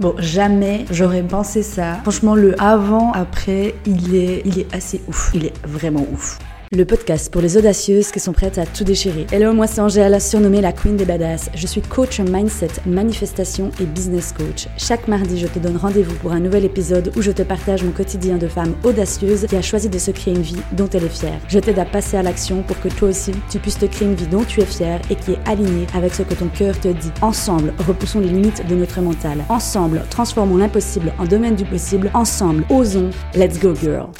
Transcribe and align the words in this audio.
Bon, 0.00 0.14
jamais 0.16 0.86
j'aurais 0.90 1.22
pensé 1.22 1.62
ça. 1.62 1.98
Franchement, 2.00 2.34
le 2.34 2.58
avant, 2.58 3.12
après, 3.12 3.74
il 3.84 4.14
est, 4.14 4.40
il 4.46 4.58
est 4.58 4.74
assez 4.74 5.02
ouf. 5.08 5.30
Il 5.34 5.44
est 5.44 5.66
vraiment 5.66 6.06
ouf 6.10 6.38
le 6.72 6.84
podcast 6.84 7.32
pour 7.32 7.42
les 7.42 7.56
audacieuses 7.56 8.12
qui 8.12 8.20
sont 8.20 8.32
prêtes 8.32 8.56
à 8.56 8.64
tout 8.64 8.84
déchirer. 8.84 9.26
Hello, 9.32 9.52
moi 9.52 9.66
c'est 9.66 9.80
Angèle, 9.80 10.20
surnommée 10.20 10.60
la 10.60 10.70
Queen 10.70 10.96
des 10.96 11.04
Badass. 11.04 11.50
Je 11.52 11.66
suis 11.66 11.80
coach 11.80 12.20
mindset, 12.20 12.68
manifestation 12.86 13.72
et 13.80 13.86
business 13.86 14.32
coach. 14.32 14.68
Chaque 14.78 15.08
mardi, 15.08 15.40
je 15.40 15.48
te 15.48 15.58
donne 15.58 15.76
rendez-vous 15.76 16.14
pour 16.18 16.30
un 16.30 16.38
nouvel 16.38 16.64
épisode 16.64 17.12
où 17.16 17.22
je 17.22 17.32
te 17.32 17.42
partage 17.42 17.82
mon 17.82 17.90
quotidien 17.90 18.36
de 18.36 18.46
femme 18.46 18.76
audacieuse 18.84 19.46
qui 19.48 19.56
a 19.56 19.62
choisi 19.62 19.88
de 19.88 19.98
se 19.98 20.12
créer 20.12 20.32
une 20.32 20.42
vie 20.42 20.62
dont 20.70 20.88
elle 20.90 21.02
est 21.02 21.08
fière. 21.08 21.40
Je 21.48 21.58
t'aide 21.58 21.80
à 21.80 21.84
passer 21.84 22.16
à 22.16 22.22
l'action 22.22 22.62
pour 22.62 22.80
que 22.80 22.88
toi 22.88 23.08
aussi, 23.08 23.32
tu 23.50 23.58
puisses 23.58 23.78
te 23.78 23.86
créer 23.86 24.06
une 24.06 24.14
vie 24.14 24.28
dont 24.28 24.44
tu 24.44 24.60
es 24.60 24.64
fière 24.64 25.00
et 25.10 25.16
qui 25.16 25.32
est 25.32 25.48
alignée 25.48 25.88
avec 25.92 26.14
ce 26.14 26.22
que 26.22 26.34
ton 26.34 26.46
cœur 26.46 26.78
te 26.78 26.86
dit. 26.86 27.10
Ensemble, 27.20 27.74
repoussons 27.84 28.20
les 28.20 28.28
limites 28.28 28.64
de 28.68 28.76
notre 28.76 29.00
mental. 29.00 29.44
Ensemble, 29.48 30.04
transformons 30.08 30.58
l'impossible 30.58 31.12
en 31.18 31.24
domaine 31.24 31.56
du 31.56 31.64
possible. 31.64 32.12
Ensemble, 32.14 32.64
osons. 32.70 33.10
Let's 33.34 33.58
go 33.58 33.74
girl. 33.74 34.10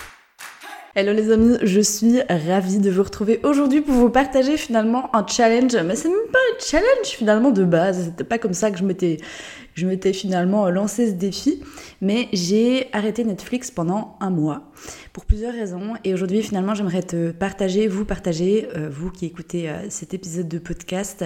Hello 0.96 1.12
les 1.12 1.30
amis, 1.30 1.56
je 1.62 1.80
suis 1.80 2.18
ravie 2.28 2.80
de 2.80 2.90
vous 2.90 3.04
retrouver 3.04 3.38
aujourd'hui 3.44 3.80
pour 3.80 3.94
vous 3.94 4.10
partager 4.10 4.56
finalement 4.56 5.14
un 5.14 5.24
challenge. 5.24 5.76
Mais 5.86 5.94
c'est 5.94 6.08
même 6.08 6.18
pas 6.32 6.38
un 6.38 6.58
challenge 6.58 7.06
finalement 7.06 7.52
de 7.52 7.62
base, 7.62 8.06
c'était 8.06 8.24
pas 8.24 8.38
comme 8.38 8.54
ça 8.54 8.72
que 8.72 8.78
je 8.78 8.82
m'étais, 8.82 9.18
je 9.74 9.86
finalement 10.12 10.68
lancé 10.68 11.06
ce 11.06 11.12
défi. 11.12 11.62
Mais 12.00 12.26
j'ai 12.32 12.88
arrêté 12.92 13.22
Netflix 13.22 13.70
pendant 13.70 14.16
un 14.18 14.30
mois 14.30 14.72
pour 15.12 15.26
plusieurs 15.26 15.52
raisons. 15.52 15.94
Et 16.02 16.12
aujourd'hui 16.12 16.42
finalement 16.42 16.74
j'aimerais 16.74 17.04
te 17.04 17.30
partager, 17.30 17.86
vous 17.86 18.04
partager, 18.04 18.66
euh, 18.76 18.88
vous 18.90 19.12
qui 19.12 19.26
écoutez 19.26 19.70
euh, 19.70 19.88
cet 19.90 20.12
épisode 20.12 20.48
de 20.48 20.58
podcast, 20.58 21.24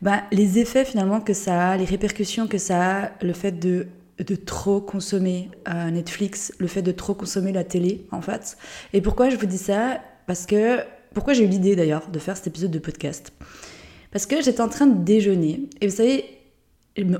bah, 0.00 0.22
les 0.32 0.58
effets 0.58 0.86
finalement 0.86 1.20
que 1.20 1.34
ça 1.34 1.72
a, 1.72 1.76
les 1.76 1.84
répercussions 1.84 2.46
que 2.46 2.56
ça 2.56 3.02
a, 3.02 3.10
le 3.20 3.34
fait 3.34 3.52
de 3.52 3.86
de 4.18 4.34
trop 4.34 4.80
consommer 4.80 5.50
euh, 5.68 5.90
Netflix, 5.90 6.52
le 6.58 6.66
fait 6.66 6.82
de 6.82 6.92
trop 6.92 7.14
consommer 7.14 7.52
la 7.52 7.64
télé, 7.64 8.06
en 8.10 8.20
fait. 8.20 8.56
Et 8.92 9.00
pourquoi 9.00 9.30
je 9.30 9.36
vous 9.36 9.46
dis 9.46 9.58
ça? 9.58 10.00
Parce 10.26 10.46
que. 10.46 10.78
Pourquoi 11.12 11.32
j'ai 11.32 11.44
eu 11.44 11.48
l'idée 11.48 11.76
d'ailleurs 11.76 12.08
de 12.10 12.18
faire 12.18 12.36
cet 12.36 12.48
épisode 12.48 12.72
de 12.72 12.80
podcast? 12.80 13.32
Parce 14.10 14.26
que 14.26 14.42
j'étais 14.42 14.60
en 14.60 14.68
train 14.68 14.86
de 14.86 15.04
déjeuner. 15.04 15.68
Et 15.80 15.86
vous 15.86 15.94
savez, 15.94 16.24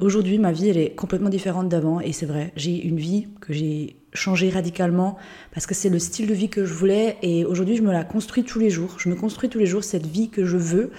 aujourd'hui, 0.01 0.39
ma 0.39 0.51
vie, 0.51 0.69
elle 0.69 0.79
est 0.79 0.95
complètement 0.97 1.29
différente 1.29 1.69
d'avant. 1.69 2.01
Et 2.01 2.13
c'est 2.13 2.27
vrai, 2.27 2.53
j'ai 2.57 2.85
une 2.85 2.99
vie 2.99 3.29
que 3.41 3.53
j'ai 3.53 3.97
changée 4.13 4.51
radicalement 4.51 5.17
parce 5.53 5.67
que 5.67 5.75
c'est 5.75 5.89
le 5.89 5.99
style 6.01 6.27
de 6.27 6.35
vie 6.35 6.49
que 6.49 6.65
je 6.65 6.75
voulais. 6.75 7.19
Et 7.23 7.45
aujourd'hui, 7.45 7.77
je 7.77 7.83
me 7.83 7.93
la 7.93 8.03
construis 8.03 8.43
tous 8.43 8.59
les 8.59 8.71
jours. 8.71 8.97
Je 8.99 9.09
me 9.09 9.15
construis 9.15 9.49
tous 9.49 9.59
les 9.59 9.67
jours 9.67 9.85
cette 9.85 10.07
vie 10.07 10.29
que 10.29 10.45
je 10.45 10.57
veux. 10.57 10.91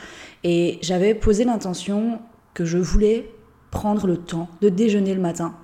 Et 0.44 0.80
j'avais 0.82 1.16
posé 1.16 1.44
l'intention 1.44 2.20
que 2.54 2.64
je 2.64 2.78
voulais 2.78 3.30
prendre 3.72 4.08
le 4.08 4.18
temps 4.18 4.50
de 4.62 4.70
déjeuner 4.70 5.14
le 5.14 5.22
matin 5.22 5.56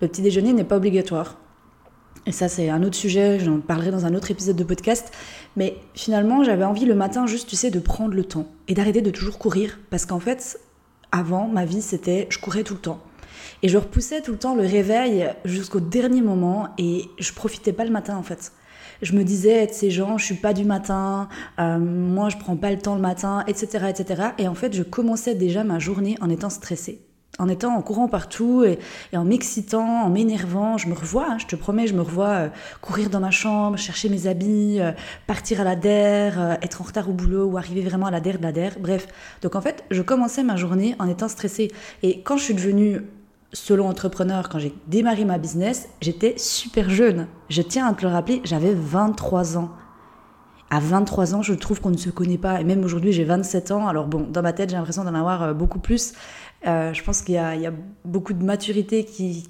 le 0.00 0.08
petit 0.08 0.22
déjeuner 0.22 0.52
n'est 0.52 0.64
pas 0.64 0.76
obligatoire. 0.76 1.36
Et 2.26 2.32
ça, 2.32 2.48
c'est 2.48 2.68
un 2.68 2.82
autre 2.82 2.96
sujet, 2.96 3.38
j'en 3.38 3.60
parlerai 3.60 3.90
dans 3.90 4.04
un 4.04 4.14
autre 4.14 4.30
épisode 4.30 4.56
de 4.56 4.64
podcast. 4.64 5.12
Mais 5.56 5.76
finalement, 5.94 6.44
j'avais 6.44 6.64
envie 6.64 6.84
le 6.84 6.94
matin 6.94 7.26
juste, 7.26 7.48
tu 7.48 7.56
sais, 7.56 7.70
de 7.70 7.80
prendre 7.80 8.14
le 8.14 8.24
temps 8.24 8.46
et 8.68 8.74
d'arrêter 8.74 9.00
de 9.00 9.10
toujours 9.10 9.38
courir. 9.38 9.78
Parce 9.90 10.04
qu'en 10.04 10.20
fait, 10.20 10.60
avant, 11.10 11.48
ma 11.48 11.64
vie, 11.64 11.82
c'était 11.82 12.26
je 12.30 12.38
courais 12.38 12.64
tout 12.64 12.74
le 12.74 12.80
temps. 12.80 13.00
Et 13.62 13.68
je 13.68 13.78
repoussais 13.78 14.20
tout 14.20 14.32
le 14.32 14.38
temps 14.38 14.54
le 14.54 14.62
réveil 14.62 15.28
jusqu'au 15.44 15.80
dernier 15.80 16.20
moment 16.20 16.68
et 16.76 17.06
je 17.18 17.32
profitais 17.32 17.72
pas 17.72 17.84
le 17.84 17.90
matin, 17.90 18.16
en 18.16 18.22
fait. 18.22 18.52
Je 19.00 19.14
me 19.14 19.24
disais 19.24 19.52
être 19.52 19.74
ces 19.74 19.90
gens, 19.90 20.18
je 20.18 20.24
suis 20.24 20.34
pas 20.34 20.52
du 20.52 20.64
matin, 20.64 21.28
euh, 21.60 21.78
moi 21.78 22.30
je 22.30 22.36
prends 22.36 22.56
pas 22.56 22.72
le 22.72 22.78
temps 22.78 22.96
le 22.96 23.00
matin, 23.00 23.44
etc., 23.46 23.86
etc. 23.88 24.22
Et 24.38 24.48
en 24.48 24.54
fait, 24.54 24.74
je 24.74 24.82
commençais 24.82 25.36
déjà 25.36 25.62
ma 25.62 25.78
journée 25.78 26.16
en 26.20 26.28
étant 26.28 26.50
stressée 26.50 27.00
en 27.38 27.48
étant 27.48 27.74
en 27.76 27.82
courant 27.82 28.08
partout 28.08 28.64
et, 28.64 28.78
en 29.16 29.24
m'excitant, 29.24 30.02
en 30.04 30.10
m'énervant. 30.10 30.76
Je 30.76 30.88
me 30.88 30.94
revois, 30.94 31.26
hein, 31.30 31.38
je 31.38 31.46
te 31.46 31.56
promets, 31.56 31.86
je 31.86 31.94
me 31.94 32.02
revois 32.02 32.28
euh, 32.28 32.48
courir 32.80 33.10
dans 33.10 33.20
ma 33.20 33.30
chambre, 33.30 33.78
chercher 33.78 34.08
mes 34.08 34.26
habits, 34.26 34.80
euh, 34.80 34.92
partir 35.26 35.60
à 35.60 35.64
la 35.64 35.76
DER, 35.76 36.32
euh, 36.36 36.54
être 36.62 36.82
en 36.82 36.84
retard 36.84 37.08
au 37.08 37.12
boulot 37.12 37.46
ou 37.46 37.56
arriver 37.56 37.82
vraiment 37.82 38.06
à 38.06 38.10
la 38.10 38.20
DER 38.20 38.38
de 38.38 38.42
la 38.42 38.52
DER. 38.52 38.70
Bref, 38.80 39.06
donc 39.40 39.54
en 39.54 39.60
fait, 39.60 39.84
je 39.90 40.02
commençais 40.02 40.42
ma 40.42 40.56
journée 40.56 40.96
en 40.98 41.08
étant 41.08 41.28
stressée. 41.28 41.70
Et 42.02 42.22
quand 42.22 42.36
je 42.36 42.42
suis 42.42 42.54
devenue 42.54 43.02
solo 43.52 43.84
entrepreneur, 43.84 44.48
quand 44.48 44.58
j'ai 44.58 44.74
démarré 44.88 45.24
ma 45.24 45.38
business, 45.38 45.88
j'étais 46.00 46.34
super 46.36 46.90
jeune. 46.90 47.28
Je 47.50 47.62
tiens 47.62 47.86
à 47.86 47.94
te 47.94 48.02
le 48.02 48.12
rappeler, 48.12 48.42
j'avais 48.44 48.74
23 48.74 49.56
ans. 49.56 49.70
À 50.70 50.80
23 50.80 51.34
ans, 51.34 51.40
je 51.40 51.54
trouve 51.54 51.80
qu'on 51.80 51.88
ne 51.88 51.96
se 51.96 52.10
connaît 52.10 52.36
pas. 52.36 52.60
Et 52.60 52.64
même 52.64 52.84
aujourd'hui, 52.84 53.10
j'ai 53.10 53.24
27 53.24 53.70
ans. 53.70 53.88
Alors 53.88 54.06
bon, 54.06 54.26
dans 54.30 54.42
ma 54.42 54.52
tête, 54.52 54.68
j'ai 54.68 54.76
l'impression 54.76 55.02
d'en 55.02 55.14
avoir 55.14 55.54
beaucoup 55.54 55.78
plus. 55.78 56.12
Euh, 56.66 56.92
je 56.92 57.02
pense 57.02 57.22
qu'il 57.22 57.34
y, 57.34 57.38
a 57.38 57.72
beaucoup 58.04 58.32
de 58.32 58.44
maturité 58.44 59.04
qui, 59.04 59.48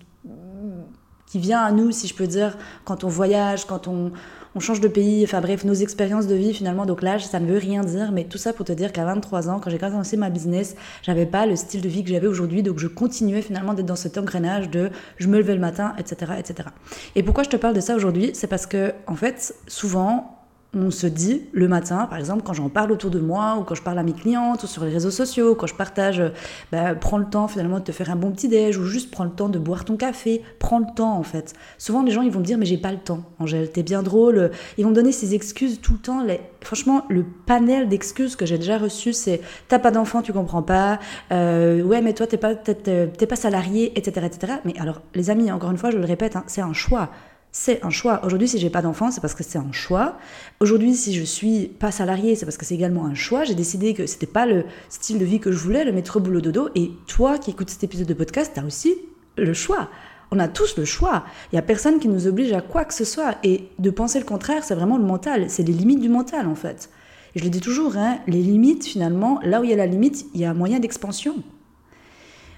qui 1.26 1.38
vient 1.38 1.60
à 1.60 1.72
nous, 1.72 1.90
si 1.90 2.06
je 2.06 2.14
peux 2.14 2.26
dire, 2.26 2.56
quand 2.84 3.04
on 3.04 3.08
voyage, 3.08 3.64
quand 3.64 3.88
on, 3.88 4.12
on 4.54 4.60
change 4.60 4.80
de 4.80 4.88
pays, 4.88 5.24
enfin 5.24 5.40
bref, 5.40 5.64
nos 5.64 5.74
expériences 5.74 6.26
de 6.26 6.34
vie 6.34 6.52
finalement. 6.52 6.86
Donc 6.86 7.02
l'âge, 7.02 7.26
ça 7.26 7.40
ne 7.40 7.46
veut 7.46 7.58
rien 7.58 7.84
dire, 7.84 8.12
mais 8.12 8.24
tout 8.24 8.38
ça 8.38 8.52
pour 8.52 8.66
te 8.66 8.72
dire 8.72 8.92
qu'à 8.92 9.04
23 9.04 9.48
ans, 9.48 9.60
quand 9.60 9.70
j'ai 9.70 9.78
commencé 9.78 10.16
ma 10.16 10.30
business, 10.30 10.76
j'avais 11.02 11.26
pas 11.26 11.46
le 11.46 11.56
style 11.56 11.80
de 11.80 11.88
vie 11.88 12.02
que 12.02 12.10
j'avais 12.10 12.26
aujourd'hui, 12.26 12.62
donc 12.62 12.78
je 12.78 12.88
continuais 12.88 13.42
finalement 13.42 13.74
d'être 13.74 13.86
dans 13.86 13.96
cet 13.96 14.18
engrenage 14.18 14.70
de 14.70 14.90
je 15.16 15.28
me 15.28 15.38
levais 15.38 15.54
le 15.54 15.60
matin, 15.60 15.94
etc., 15.98 16.32
etc. 16.38 16.70
Et 17.14 17.22
pourquoi 17.22 17.44
je 17.44 17.50
te 17.50 17.56
parle 17.56 17.74
de 17.74 17.80
ça 17.80 17.94
aujourd'hui? 17.94 18.30
C'est 18.34 18.46
parce 18.46 18.66
que 18.66 18.92
en 19.06 19.14
fait, 19.14 19.54
souvent, 19.66 20.37
on 20.74 20.90
se 20.90 21.06
dit 21.06 21.42
le 21.52 21.66
matin, 21.66 22.06
par 22.10 22.18
exemple, 22.18 22.42
quand 22.44 22.52
j'en 22.52 22.68
parle 22.68 22.92
autour 22.92 23.10
de 23.10 23.18
moi, 23.18 23.56
ou 23.58 23.64
quand 23.64 23.74
je 23.74 23.82
parle 23.82 23.98
à 23.98 24.02
mes 24.02 24.12
clientes, 24.12 24.62
ou 24.62 24.66
sur 24.66 24.84
les 24.84 24.92
réseaux 24.92 25.10
sociaux, 25.10 25.54
quand 25.54 25.66
je 25.66 25.74
partage, 25.74 26.22
bah, 26.70 26.94
prends 26.94 27.16
le 27.16 27.24
temps 27.24 27.48
finalement 27.48 27.78
de 27.78 27.84
te 27.84 27.92
faire 27.92 28.10
un 28.10 28.16
bon 28.16 28.30
petit 28.30 28.48
déj, 28.48 28.76
ou 28.76 28.84
juste 28.84 29.10
prends 29.10 29.24
le 29.24 29.30
temps 29.30 29.48
de 29.48 29.58
boire 29.58 29.86
ton 29.86 29.96
café, 29.96 30.42
prends 30.58 30.78
le 30.78 30.86
temps 30.94 31.16
en 31.16 31.22
fait. 31.22 31.54
Souvent 31.78 32.02
les 32.02 32.10
gens 32.10 32.20
ils 32.20 32.30
vont 32.30 32.40
me 32.40 32.44
dire 32.44 32.58
mais 32.58 32.66
j'ai 32.66 32.76
pas 32.76 32.92
le 32.92 32.98
temps, 32.98 33.22
Angèle, 33.38 33.70
t'es 33.70 33.82
bien 33.82 34.02
drôle, 34.02 34.50
ils 34.76 34.84
vont 34.84 34.90
me 34.90 34.94
donner 34.94 35.12
ces 35.12 35.34
excuses 35.34 35.80
tout 35.80 35.94
le 35.94 35.98
temps. 35.98 36.26
Franchement, 36.60 37.04
le 37.08 37.24
panel 37.46 37.88
d'excuses 37.88 38.36
que 38.36 38.44
j'ai 38.44 38.58
déjà 38.58 38.76
reçu, 38.76 39.14
c'est 39.14 39.40
t'as 39.68 39.78
pas 39.78 39.90
d'enfant, 39.90 40.20
tu 40.20 40.34
comprends 40.34 40.62
pas, 40.62 40.98
euh, 41.32 41.82
ouais 41.82 42.02
mais 42.02 42.12
toi 42.12 42.26
t'es 42.26 42.36
pas, 42.36 42.54
pas 42.54 43.36
salarié, 43.36 43.98
etc., 43.98 44.26
etc. 44.26 44.52
Mais 44.66 44.78
alors 44.78 45.00
les 45.14 45.30
amis, 45.30 45.50
encore 45.50 45.70
une 45.70 45.78
fois, 45.78 45.90
je 45.90 45.96
le 45.96 46.04
répète, 46.04 46.36
hein, 46.36 46.44
c'est 46.46 46.60
un 46.60 46.74
choix 46.74 47.08
c'est 47.50 47.84
un 47.84 47.90
choix. 47.90 48.20
Aujourd'hui, 48.24 48.48
si 48.48 48.58
j'ai 48.58 48.70
pas 48.70 48.82
d'enfant, 48.82 49.10
c'est 49.10 49.20
parce 49.20 49.34
que 49.34 49.42
c'est 49.42 49.58
un 49.58 49.72
choix. 49.72 50.18
Aujourd'hui, 50.60 50.94
si 50.94 51.14
je 51.14 51.24
suis 51.24 51.66
pas 51.66 51.90
salarié, 51.90 52.36
c'est 52.36 52.44
parce 52.44 52.58
que 52.58 52.64
c'est 52.64 52.74
également 52.74 53.06
un 53.06 53.14
choix. 53.14 53.44
J'ai 53.44 53.54
décidé 53.54 53.94
que 53.94 54.06
c'était 54.06 54.26
pas 54.26 54.46
le 54.46 54.64
style 54.90 55.18
de 55.18 55.24
vie 55.24 55.40
que 55.40 55.50
je 55.50 55.58
voulais, 55.58 55.84
le 55.84 55.92
métro 55.92 56.20
boulot 56.20 56.40
dodo. 56.40 56.68
Et 56.74 56.92
toi 57.06 57.38
qui 57.38 57.50
écoutes 57.50 57.70
cet 57.70 57.84
épisode 57.84 58.06
de 58.06 58.14
podcast, 58.14 58.52
tu 58.54 58.60
as 58.60 58.64
aussi 58.64 58.94
le 59.36 59.54
choix. 59.54 59.88
On 60.30 60.38
a 60.38 60.48
tous 60.48 60.76
le 60.76 60.84
choix. 60.84 61.24
Il 61.52 61.56
y 61.56 61.58
a 61.58 61.62
personne 61.62 62.00
qui 62.00 62.08
nous 62.08 62.26
oblige 62.26 62.52
à 62.52 62.60
quoi 62.60 62.84
que 62.84 62.92
ce 62.92 63.04
soit. 63.04 63.36
Et 63.42 63.68
de 63.78 63.90
penser 63.90 64.18
le 64.18 64.26
contraire, 64.26 64.62
c'est 64.62 64.74
vraiment 64.74 64.98
le 64.98 65.04
mental. 65.04 65.48
C'est 65.48 65.62
les 65.62 65.72
limites 65.72 66.00
du 66.00 66.10
mental, 66.10 66.46
en 66.46 66.54
fait. 66.54 66.90
Et 67.34 67.38
je 67.38 67.44
le 67.44 67.50
dis 67.50 67.60
toujours, 67.60 67.96
hein, 67.96 68.18
les 68.26 68.42
limites, 68.42 68.84
finalement, 68.84 69.40
là 69.42 69.60
où 69.60 69.64
il 69.64 69.70
y 69.70 69.72
a 69.72 69.76
la 69.76 69.86
limite, 69.86 70.26
il 70.34 70.40
y 70.40 70.44
a 70.44 70.50
un 70.50 70.54
moyen 70.54 70.80
d'expansion. 70.80 71.36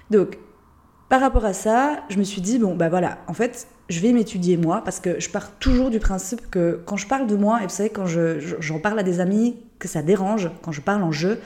Donc, 0.09 0.37
par 1.07 1.21
rapport 1.21 1.45
à 1.45 1.53
ça, 1.53 2.03
je 2.09 2.17
me 2.17 2.23
suis 2.23 2.41
dit, 2.41 2.59
bon, 2.59 2.75
bah 2.75 2.89
voilà, 2.89 3.19
en 3.27 3.33
fait, 3.33 3.67
je 3.91 3.99
vais 3.99 4.13
m'étudier 4.13 4.57
moi, 4.57 4.81
parce 4.83 4.99
que 4.99 5.19
je 5.19 5.29
pars 5.29 5.51
toujours 5.57 5.89
du 5.89 5.99
principe 5.99 6.49
que 6.49 6.81
quand 6.85 6.97
je 6.97 7.07
parle 7.07 7.27
de 7.27 7.35
moi, 7.35 7.59
et 7.61 7.63
vous 7.63 7.69
savez, 7.69 7.89
quand 7.89 8.05
j'en 8.05 8.39
je, 8.39 8.73
parle 8.77 8.97
à 8.97 9.03
des 9.03 9.19
amis, 9.19 9.57
que 9.79 9.87
ça 9.87 10.01
dérange, 10.01 10.49
quand 10.61 10.71
je 10.71 10.81
parle 10.81 11.03
en 11.03 11.11
jeu, 11.11 11.39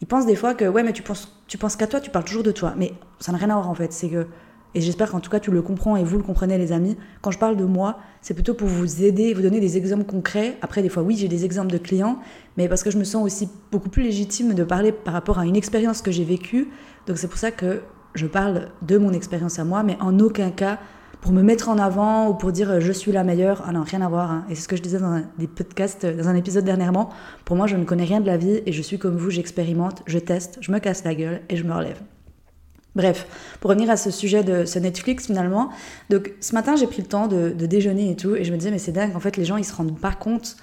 ils 0.00 0.06
pensent 0.06 0.26
des 0.26 0.36
fois 0.36 0.54
que, 0.54 0.64
ouais, 0.64 0.82
mais 0.82 0.92
tu 0.92 1.02
penses, 1.02 1.42
tu 1.48 1.58
penses 1.58 1.74
qu'à 1.74 1.86
toi, 1.86 2.00
tu 2.00 2.10
parles 2.10 2.24
toujours 2.24 2.44
de 2.44 2.52
toi. 2.52 2.74
Mais 2.76 2.92
ça 3.18 3.32
n'a 3.32 3.38
rien 3.38 3.50
à 3.50 3.54
voir 3.54 3.68
en 3.68 3.74
fait, 3.74 3.92
c'est 3.92 4.08
que, 4.08 4.26
et 4.74 4.80
j'espère 4.80 5.10
qu'en 5.10 5.18
tout 5.18 5.30
cas 5.30 5.40
tu 5.40 5.50
le 5.50 5.62
comprends 5.62 5.96
et 5.96 6.04
vous 6.04 6.18
le 6.18 6.22
comprenez 6.22 6.56
les 6.58 6.72
amis, 6.72 6.96
quand 7.20 7.30
je 7.30 7.38
parle 7.38 7.56
de 7.56 7.64
moi, 7.64 7.98
c'est 8.20 8.34
plutôt 8.34 8.54
pour 8.54 8.68
vous 8.68 9.02
aider, 9.02 9.34
vous 9.34 9.42
donner 9.42 9.58
des 9.58 9.76
exemples 9.76 10.04
concrets. 10.04 10.56
Après, 10.62 10.82
des 10.82 10.88
fois, 10.90 11.02
oui, 11.02 11.16
j'ai 11.16 11.26
des 11.26 11.44
exemples 11.44 11.72
de 11.72 11.78
clients, 11.78 12.20
mais 12.56 12.68
parce 12.68 12.84
que 12.84 12.90
je 12.90 12.98
me 12.98 13.04
sens 13.04 13.24
aussi 13.24 13.48
beaucoup 13.72 13.88
plus 13.88 14.02
légitime 14.02 14.54
de 14.54 14.62
parler 14.62 14.92
par 14.92 15.14
rapport 15.14 15.38
à 15.38 15.46
une 15.46 15.56
expérience 15.56 16.02
que 16.02 16.12
j'ai 16.12 16.24
vécue. 16.24 16.68
Donc 17.06 17.18
c'est 17.18 17.28
pour 17.28 17.38
ça 17.38 17.50
que 17.50 17.80
je 18.14 18.26
parle 18.26 18.68
de 18.82 18.98
mon 18.98 19.12
expérience 19.12 19.58
à 19.58 19.64
moi, 19.64 19.82
mais 19.82 19.96
en 20.00 20.18
aucun 20.20 20.50
cas 20.50 20.78
pour 21.20 21.32
me 21.32 21.42
mettre 21.42 21.68
en 21.68 21.78
avant 21.78 22.28
ou 22.28 22.34
pour 22.34 22.52
dire 22.52 22.70
euh, 22.70 22.80
je 22.80 22.92
suis 22.92 23.12
la 23.12 23.24
meilleure. 23.24 23.64
Ah 23.66 23.72
non, 23.72 23.82
rien 23.82 24.02
à 24.02 24.08
voir. 24.08 24.30
Hein. 24.30 24.44
Et 24.48 24.54
c'est 24.54 24.62
ce 24.62 24.68
que 24.68 24.76
je 24.76 24.82
disais 24.82 24.98
dans 24.98 25.06
un, 25.06 25.24
des 25.38 25.46
podcasts, 25.46 26.04
euh, 26.04 26.16
dans 26.16 26.28
un 26.28 26.34
épisode 26.34 26.64
dernièrement. 26.64 27.10
Pour 27.44 27.56
moi, 27.56 27.66
je 27.66 27.76
ne 27.76 27.84
connais 27.84 28.04
rien 28.04 28.20
de 28.20 28.26
la 28.26 28.36
vie 28.36 28.60
et 28.64 28.72
je 28.72 28.82
suis 28.82 28.98
comme 28.98 29.16
vous, 29.16 29.30
j'expérimente, 29.30 30.02
je 30.06 30.18
teste, 30.18 30.58
je 30.60 30.70
me 30.72 30.78
casse 30.78 31.04
la 31.04 31.14
gueule 31.14 31.40
et 31.48 31.56
je 31.56 31.64
me 31.64 31.74
relève. 31.74 32.00
Bref, 32.94 33.26
pour 33.60 33.70
revenir 33.70 33.90
à 33.90 33.96
ce 33.96 34.10
sujet 34.10 34.42
de 34.42 34.64
ce 34.64 34.78
Netflix 34.78 35.26
finalement, 35.26 35.70
donc 36.10 36.32
ce 36.40 36.54
matin 36.54 36.74
j'ai 36.74 36.86
pris 36.86 37.02
le 37.02 37.06
temps 37.06 37.28
de, 37.28 37.50
de, 37.50 37.66
déjeuner 37.66 38.10
et 38.10 38.16
tout, 38.16 38.34
et 38.34 38.42
je 38.42 38.50
me 38.50 38.56
disais 38.56 38.72
mais 38.72 38.78
c'est 38.78 38.92
dingue, 38.92 39.14
en 39.14 39.20
fait 39.20 39.36
les 39.36 39.44
gens 39.44 39.56
ils 39.56 39.64
se 39.64 39.72
rendent 39.72 39.96
pas 40.00 40.12
compte 40.12 40.56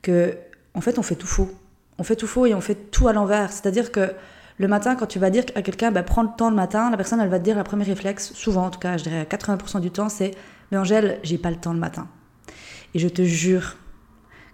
que 0.00 0.38
en 0.74 0.80
fait 0.80 0.98
on 0.98 1.02
fait 1.02 1.16
tout 1.16 1.26
faux. 1.26 1.50
On 1.98 2.04
fait 2.04 2.16
tout 2.16 2.26
faux 2.26 2.46
et 2.46 2.54
on 2.54 2.60
fait 2.60 2.90
tout 2.90 3.08
à 3.08 3.12
l'envers. 3.12 3.52
C'est-à-dire 3.52 3.92
que 3.92 4.12
le 4.62 4.68
matin, 4.68 4.94
quand 4.94 5.06
tu 5.06 5.18
vas 5.18 5.28
dire 5.28 5.44
à 5.56 5.62
quelqu'un, 5.62 5.90
bah, 5.90 6.04
prends 6.04 6.22
le 6.22 6.28
temps 6.38 6.48
le 6.48 6.54
matin, 6.54 6.88
la 6.88 6.96
personne, 6.96 7.20
elle 7.20 7.28
va 7.28 7.40
te 7.40 7.44
dire, 7.44 7.56
le 7.56 7.64
premier 7.64 7.82
réflexe, 7.82 8.32
souvent 8.32 8.66
en 8.66 8.70
tout 8.70 8.78
cas, 8.78 8.96
je 8.96 9.02
dirais 9.02 9.26
80% 9.28 9.80
du 9.80 9.90
temps, 9.90 10.08
c'est 10.08 10.30
Mais 10.70 10.78
Angèle, 10.78 11.18
j'ai 11.24 11.36
pas 11.36 11.50
le 11.50 11.56
temps 11.56 11.72
le 11.72 11.80
matin. 11.80 12.06
Et 12.94 13.00
je 13.00 13.08
te 13.08 13.22
jure 13.22 13.74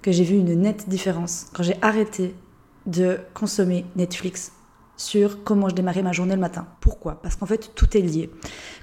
que 0.01 0.11
j'ai 0.11 0.25
vu 0.25 0.37
une 0.37 0.55
nette 0.55 0.89
différence 0.89 1.49
quand 1.53 1.63
j'ai 1.63 1.77
arrêté 1.83 2.35
de 2.87 3.19
consommer 3.35 3.85
Netflix 3.97 4.53
sur 4.97 5.45
comment 5.45 5.69
je 5.69 5.75
démarrais 5.75 6.03
ma 6.03 6.13
journée 6.13 6.35
le 6.35 6.41
matin. 6.41 6.67
Pourquoi? 6.81 7.21
Parce 7.21 7.37
qu'en 7.37 7.47
fait, 7.47 7.73
tout 7.75 7.95
est 7.95 8.01
lié. 8.01 8.31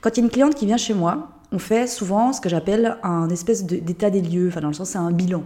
Quand 0.01 0.11
il 0.11 0.19
y 0.19 0.21
a 0.21 0.25
une 0.25 0.31
cliente 0.31 0.53
qui 0.53 0.67
vient 0.67 0.77
chez 0.77 0.93
moi, 0.93 1.29
on 1.51 1.59
fait 1.59 1.87
souvent 1.87 2.33
ce 2.33 2.41
que 2.41 2.49
j'appelle 2.49 2.97
un 3.03 3.29
espèce 3.29 3.65
d'état 3.65 4.09
des 4.09 4.21
lieux, 4.21 4.47
enfin 4.49 4.61
dans 4.61 4.67
le 4.67 4.73
sens 4.73 4.89
c'est 4.89 4.97
un 4.97 5.11
bilan. 5.11 5.43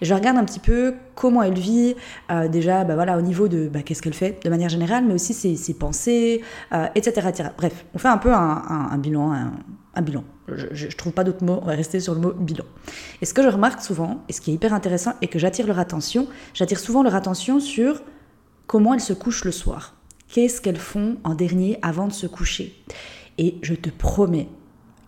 Et 0.00 0.04
je 0.04 0.14
regarde 0.14 0.36
un 0.36 0.44
petit 0.44 0.60
peu 0.60 0.94
comment 1.14 1.42
elle 1.42 1.58
vit, 1.58 1.94
euh, 2.30 2.48
déjà 2.48 2.84
bah 2.84 2.94
voilà, 2.94 3.18
au 3.18 3.20
niveau 3.20 3.48
de 3.48 3.68
bah, 3.68 3.82
qu'est-ce 3.82 4.02
qu'elle 4.02 4.14
fait 4.14 4.42
de 4.44 4.50
manière 4.50 4.68
générale, 4.68 5.04
mais 5.06 5.14
aussi 5.14 5.34
ses, 5.34 5.74
pensées, 5.74 6.42
euh, 6.72 6.86
etc., 6.94 7.28
Bref, 7.56 7.84
on 7.94 7.98
fait 7.98 8.08
un 8.08 8.18
peu 8.18 8.32
un, 8.32 8.98
bilan, 8.98 9.32
un, 9.94 10.02
bilan. 10.02 10.24
Je, 10.48 10.86
ne 10.86 10.92
trouve 10.92 11.12
pas 11.12 11.24
d'autres 11.24 11.44
mots, 11.44 11.60
on 11.62 11.66
va 11.66 11.74
rester 11.74 12.00
sur 12.00 12.14
le 12.14 12.20
mot 12.20 12.32
bilan. 12.32 12.64
Et 13.20 13.26
ce 13.26 13.34
que 13.34 13.42
je 13.42 13.48
remarque 13.48 13.82
souvent, 13.82 14.22
et 14.28 14.32
ce 14.32 14.40
qui 14.40 14.50
est 14.50 14.54
hyper 14.54 14.72
intéressant, 14.74 15.12
et 15.22 15.28
que 15.28 15.38
j'attire 15.38 15.66
leur 15.66 15.78
attention, 15.78 16.26
j'attire 16.54 16.80
souvent 16.80 17.02
leur 17.02 17.14
attention 17.14 17.60
sur 17.60 18.02
comment 18.66 18.94
elles 18.94 19.00
se 19.00 19.12
couchent 19.12 19.44
le 19.44 19.52
soir 19.52 19.94
qu'est-ce 20.32 20.60
qu'elles 20.60 20.78
font 20.78 21.16
en 21.24 21.34
dernier 21.34 21.78
avant 21.82 22.06
de 22.06 22.12
se 22.12 22.26
coucher? 22.26 22.74
Et 23.38 23.56
je 23.62 23.74
te 23.74 23.90
promets 23.90 24.48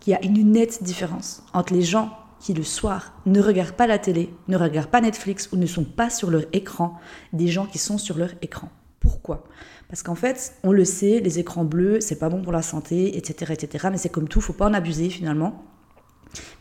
qu'il 0.02 0.12
y 0.12 0.16
a 0.16 0.25
une 0.25 0.50
nette 0.50 0.82
différence 0.82 1.44
entre 1.54 1.72
les 1.72 1.82
gens 1.82 2.10
qui 2.40 2.54
le 2.54 2.64
soir 2.64 3.14
ne 3.25 3.40
regardent 3.40 3.76
pas 3.76 3.87
la 3.87 3.99
télé, 3.99 4.34
ne 4.49 4.56
regardent 4.56 4.90
pas 4.90 5.00
Netflix 5.00 5.49
ou 5.52 5.56
ne 5.56 5.66
sont 5.66 5.84
pas 5.84 6.10
sur 6.10 6.28
leur 6.28 6.43
écran, 6.52 6.99
des 7.32 7.46
gens 7.46 7.66
qui 7.66 7.78
sont 7.78 7.99
sur 7.99 8.19
leur 8.19 8.31
écran. 8.43 8.69
Pourquoi? 8.99 9.44
Parce 9.88 10.02
qu'en 10.02 10.16
fait, 10.16 10.54
on 10.64 10.72
le 10.72 10.84
sait, 10.84 11.20
les 11.20 11.38
écrans 11.38 11.64
bleus, 11.64 12.00
c'est 12.00 12.19
pas 12.19 12.28
bon 12.28 12.43
pour 12.43 12.50
la 12.50 12.62
santé, 12.62 13.16
etc., 13.16 13.52
etc. 13.52 13.88
Mais 13.93 13.96
c'est 13.99 14.08
comme 14.08 14.26
tout, 14.26 14.40
faut 14.40 14.52
pas 14.52 14.66
en 14.66 14.75
abuser 14.75 15.08
finalement. 15.08 15.62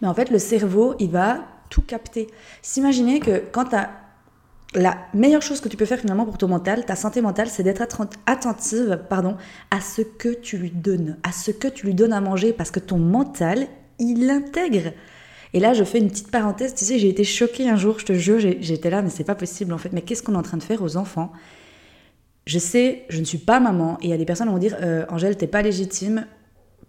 Mais 0.01 0.07
en 0.07 0.13
fait, 0.13 0.29
le 0.29 0.37
cerveau, 0.37 0.94
il 0.99 1.09
va 1.09 1.39
tout 1.71 1.81
capter. 1.81 2.27
S'imaginer 2.61 3.19
que 3.19 3.41
quand 3.51 3.65
tu 3.65 3.75
as 3.75 3.89
la 4.73 4.97
meilleure 5.13 5.41
chose 5.41 5.59
que 5.59 5.68
tu 5.68 5.75
peux 5.75 5.85
faire 5.85 6.00
finalement 6.00 6.25
pour 6.25 6.38
ton 6.38 6.47
mental, 6.47 6.85
ta 6.85 6.95
santé 6.95 7.21
mentale, 7.21 7.50
c'est 7.50 7.63
d'être 7.63 7.81
attentive 8.25 9.01
pardon, 9.09 9.35
à 9.69 9.81
ce 9.81 10.01
que 10.01 10.29
tu 10.29 10.57
lui 10.57 10.71
donnes, 10.71 11.18
à 11.23 11.31
ce 11.31 11.51
que 11.51 11.68
tu 11.68 11.85
lui 11.85 11.94
donnes 11.94 12.13
à 12.13 12.21
manger, 12.21 12.53
parce 12.53 12.71
que 12.71 12.79
ton 12.79 12.97
mental, 12.97 13.68
il 14.00 14.25
l'intègre. 14.27 14.94
Et 15.53 15.59
là, 15.59 15.73
je 15.73 15.83
fais 15.83 16.00
une 16.00 16.09
petite 16.09 16.31
parenthèse. 16.31 16.73
Tu 16.73 16.85
sais, 16.85 16.97
j'ai 16.97 17.09
été 17.09 17.25
choquée 17.25 17.69
un 17.69 17.75
jour, 17.75 18.00
je 18.00 18.06
te 18.06 18.13
jure, 18.13 18.39
j'étais 18.39 18.89
là, 18.89 19.01
mais 19.01 19.09
c'est 19.09 19.25
pas 19.25 19.35
possible 19.35 19.73
en 19.73 19.77
fait. 19.77 19.91
Mais 19.91 20.01
qu'est-ce 20.01 20.23
qu'on 20.23 20.33
est 20.33 20.38
en 20.38 20.44
train 20.44 20.57
de 20.57 20.63
faire 20.63 20.81
aux 20.81 20.95
enfants? 20.95 21.33
Je 22.45 22.57
sais, 22.57 23.06
je 23.09 23.19
ne 23.19 23.25
suis 23.25 23.38
pas 23.38 23.59
maman, 23.59 23.97
et 24.01 24.06
il 24.06 24.09
y 24.09 24.13
a 24.13 24.18
des 24.18 24.25
personnes 24.25 24.47
qui 24.47 24.53
vont 24.53 24.59
dire 24.59 24.77
euh, 24.81 25.06
Angèle, 25.09 25.35
t'es 25.35 25.47
pas 25.47 25.62
légitime. 25.62 26.25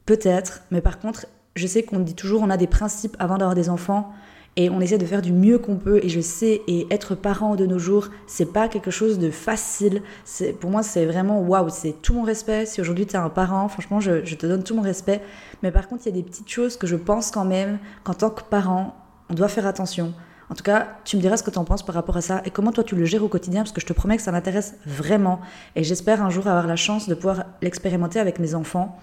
Peut-être, 0.07 0.63
mais 0.71 0.81
par 0.81 0.99
contre, 0.99 1.27
je 1.55 1.67
sais 1.67 1.83
qu'on 1.83 2.01
dit 2.01 2.15
toujours 2.15 2.43
on 2.43 2.51
a 2.51 2.57
des 2.57 2.67
principes 2.67 3.17
avant 3.19 3.39
d'avoir 3.39 3.55
des 3.55 3.69
enfants 3.69 4.13
et 4.57 4.69
on 4.71 4.81
essaie 4.81 4.99
de 4.99 5.07
faire 5.07 5.23
du 5.23 5.33
mieux 5.33 5.59
qu'on 5.59 5.77
peut. 5.77 6.01
Et 6.03 6.09
je 6.09 6.21
sais 6.21 6.63
et 6.67 6.87
être 6.91 7.15
parent 7.15 7.57
de 7.57 7.67
nos 7.67 7.79
jours 7.79 8.09
c'est 8.27 8.53
pas 8.53 8.69
quelque 8.69 8.91
chose 8.91 9.19
de 9.19 9.31
facile. 9.31 10.03
C'est 10.25 10.53
pour 10.53 10.71
moi 10.71 10.83
c'est 10.83 11.07
vraiment 11.07 11.41
waouh 11.41 11.69
c'est 11.71 12.03
tout 12.03 12.15
mon 12.15 12.23
respect. 12.23 12.67
Si 12.67 12.81
aujourd'hui 12.81 13.07
tu 13.07 13.15
es 13.15 13.19
un 13.19 13.31
parent 13.31 13.69
franchement 13.69 14.01
je, 14.01 14.25
je, 14.25 14.35
te 14.35 14.47
donne 14.47 14.63
tout 14.63 14.75
mon 14.75 14.83
respect. 14.83 15.23
Mais 15.63 15.71
par 15.71 15.89
contre 15.89 16.03
il 16.07 16.11
y 16.11 16.13
a 16.13 16.17
des 16.17 16.23
petites 16.23 16.49
choses 16.49 16.77
que 16.77 16.87
je 16.87 16.97
pense 16.97 17.31
quand 17.31 17.45
même 17.45 17.79
qu'en 18.05 18.15
tant 18.15 18.31
que 18.31 18.43
parent 18.43 18.97
on 19.31 19.35
doit 19.35 19.49
faire 19.49 19.67
attention. 19.67 20.13
En 20.51 20.55
tout 20.55 20.65
cas, 20.65 20.99
tu 21.05 21.17
me 21.17 21.23
diras 21.23 21.39
ce 21.39 21.43
que 21.43 21.51
tu 21.51 21.57
en 21.57 21.65
penses 21.65 21.83
par 21.83 21.95
rapport 21.95 22.19
à 22.19 22.21
ça 22.21 22.43
et 22.45 22.51
comment 22.51 22.73
toi 22.73 22.85
tu 22.85 22.95
le 22.95 23.07
gères 23.07 23.25
au 23.25 23.29
quotidien 23.29 23.63
parce 23.63 23.73
que 23.73 23.81
je 23.81 23.87
te 23.87 23.95
promets 23.95 24.19
que 24.19 24.23
ça 24.23 24.33
m'intéresse 24.33 24.75
vraiment. 24.85 25.41
Et 25.77 25.83
j'espère 25.83 26.23
un 26.23 26.29
jour 26.29 26.47
avoir 26.47 26.67
la 26.67 26.77
chance 26.77 27.09
de 27.09 27.15
pouvoir 27.15 27.45
l'expérimenter 27.63 28.21
avec 28.21 28.39
mes 28.39 28.55
enfants. 28.55 28.99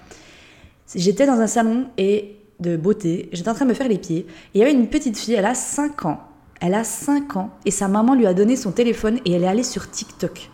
J'étais 0.93 1.25
dans 1.25 1.39
un 1.39 1.47
salon 1.47 1.87
et 1.97 2.38
de 2.59 2.77
beauté, 2.77 3.29
j'étais 3.31 3.49
en 3.49 3.53
train 3.53 3.65
de 3.65 3.69
me 3.69 3.75
faire 3.75 3.87
les 3.87 3.97
pieds, 3.97 4.19
et 4.19 4.27
il 4.55 4.59
y 4.59 4.61
avait 4.61 4.73
une 4.73 4.87
petite 4.87 5.17
fille, 5.17 5.35
elle 5.35 5.45
a 5.45 5.55
5 5.55 6.05
ans, 6.05 6.19
elle 6.61 6.73
a 6.73 6.83
5 6.83 7.37
ans, 7.37 7.51
et 7.65 7.71
sa 7.71 7.87
maman 7.87 8.15
lui 8.15 8.25
a 8.25 8.33
donné 8.33 8.55
son 8.55 8.71
téléphone 8.71 9.19
et 9.25 9.33
elle 9.33 9.43
est 9.43 9.47
allée 9.47 9.63
sur 9.63 9.89
TikTok. 9.89 10.49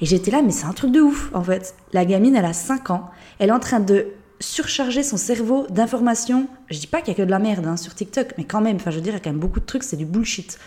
Et 0.00 0.06
j'étais 0.06 0.30
là, 0.30 0.42
mais 0.42 0.50
c'est 0.50 0.66
un 0.66 0.72
truc 0.72 0.92
de 0.92 1.00
ouf, 1.00 1.30
en 1.34 1.42
fait. 1.42 1.74
La 1.92 2.04
gamine, 2.04 2.36
elle 2.36 2.44
a 2.44 2.52
5 2.52 2.90
ans, 2.90 3.10
elle 3.38 3.50
est 3.50 3.52
en 3.52 3.60
train 3.60 3.80
de 3.80 4.08
surcharger 4.40 5.02
son 5.02 5.16
cerveau 5.16 5.66
d'informations. 5.70 6.46
Je 6.68 6.78
dis 6.78 6.86
pas 6.86 7.00
qu'il 7.00 7.08
y 7.08 7.16
a 7.16 7.18
que 7.18 7.22
de 7.22 7.30
la 7.30 7.38
merde 7.38 7.66
hein, 7.66 7.76
sur 7.76 7.94
TikTok, 7.94 8.34
mais 8.36 8.44
quand 8.44 8.60
même, 8.60 8.76
enfin, 8.76 8.90
je 8.90 8.96
veux 8.96 9.02
dire, 9.02 9.12
il 9.12 9.16
y 9.16 9.20
a 9.20 9.20
quand 9.20 9.30
même 9.30 9.40
beaucoup 9.40 9.60
de 9.60 9.64
trucs, 9.64 9.82
c'est 9.82 9.96
du 9.96 10.04
bullshit. 10.04 10.58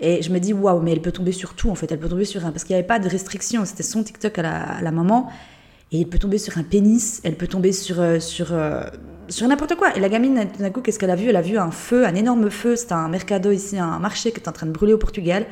Et 0.00 0.22
je 0.22 0.30
me 0.30 0.38
dis, 0.38 0.52
waouh, 0.52 0.80
mais 0.80 0.92
elle 0.92 1.02
peut 1.02 1.12
tomber 1.12 1.32
sur 1.32 1.54
tout, 1.54 1.70
en 1.70 1.74
fait, 1.74 1.90
elle 1.90 1.98
peut 1.98 2.08
tomber 2.08 2.24
sur 2.24 2.44
un. 2.44 2.50
Parce 2.50 2.64
qu'il 2.64 2.74
n'y 2.74 2.78
avait 2.78 2.86
pas 2.86 2.98
de 2.98 3.08
restriction, 3.08 3.64
c'était 3.64 3.82
son 3.82 4.02
TikTok 4.02 4.38
à 4.38 4.80
la 4.80 4.90
maman. 4.90 5.30
Et 5.94 6.00
elle 6.00 6.08
peut 6.08 6.18
tomber 6.18 6.38
sur 6.38 6.58
un 6.58 6.64
pénis, 6.64 7.20
elle 7.22 7.36
peut 7.36 7.46
tomber 7.46 7.70
sur, 7.70 8.00
euh, 8.00 8.18
sur, 8.18 8.48
euh, 8.52 8.82
sur 9.28 9.46
n'importe 9.46 9.76
quoi. 9.76 9.96
Et 9.96 10.00
la 10.00 10.08
gamine, 10.08 10.44
d'un 10.58 10.70
coup, 10.70 10.80
qu'est-ce 10.80 10.98
qu'elle 10.98 11.08
a 11.08 11.14
vu? 11.14 11.28
Elle 11.28 11.36
a 11.36 11.40
vu 11.40 11.56
un 11.56 11.70
feu, 11.70 12.04
un 12.04 12.16
énorme 12.16 12.50
feu. 12.50 12.74
C'était 12.74 12.94
un 12.94 13.08
mercado 13.08 13.52
ici, 13.52 13.78
un 13.78 14.00
marché 14.00 14.32
qui 14.32 14.40
est 14.40 14.48
en 14.48 14.52
train 14.52 14.66
de 14.66 14.72
brûler 14.72 14.92
au 14.92 14.98
Portugal. 14.98 15.46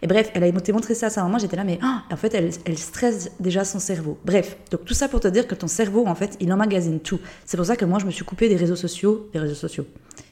Et 0.00 0.06
bref, 0.06 0.30
elle 0.34 0.44
a 0.44 0.72
montré 0.72 0.94
ça 0.94 1.06
à 1.06 1.10
sa 1.10 1.24
maman. 1.24 1.38
J'étais 1.38 1.56
là, 1.56 1.64
mais 1.64 1.80
oh, 1.82 2.12
en 2.12 2.16
fait, 2.16 2.32
elle, 2.32 2.50
elle 2.64 2.78
stresse 2.78 3.32
déjà 3.40 3.64
son 3.64 3.80
cerveau. 3.80 4.18
Bref, 4.24 4.56
donc 4.70 4.84
tout 4.84 4.94
ça 4.94 5.08
pour 5.08 5.18
te 5.18 5.26
dire 5.26 5.48
que 5.48 5.56
ton 5.56 5.66
cerveau, 5.66 6.06
en 6.06 6.14
fait, 6.14 6.36
il 6.38 6.52
emmagasine 6.52 7.00
tout. 7.00 7.18
C'est 7.44 7.56
pour 7.56 7.66
ça 7.66 7.74
que 7.74 7.84
moi, 7.84 7.98
je 7.98 8.06
me 8.06 8.12
suis 8.12 8.24
coupée 8.24 8.48
des 8.48 8.54
réseaux 8.54 8.76
sociaux, 8.76 9.28
des 9.32 9.40
réseaux 9.40 9.56
sociaux, 9.56 9.86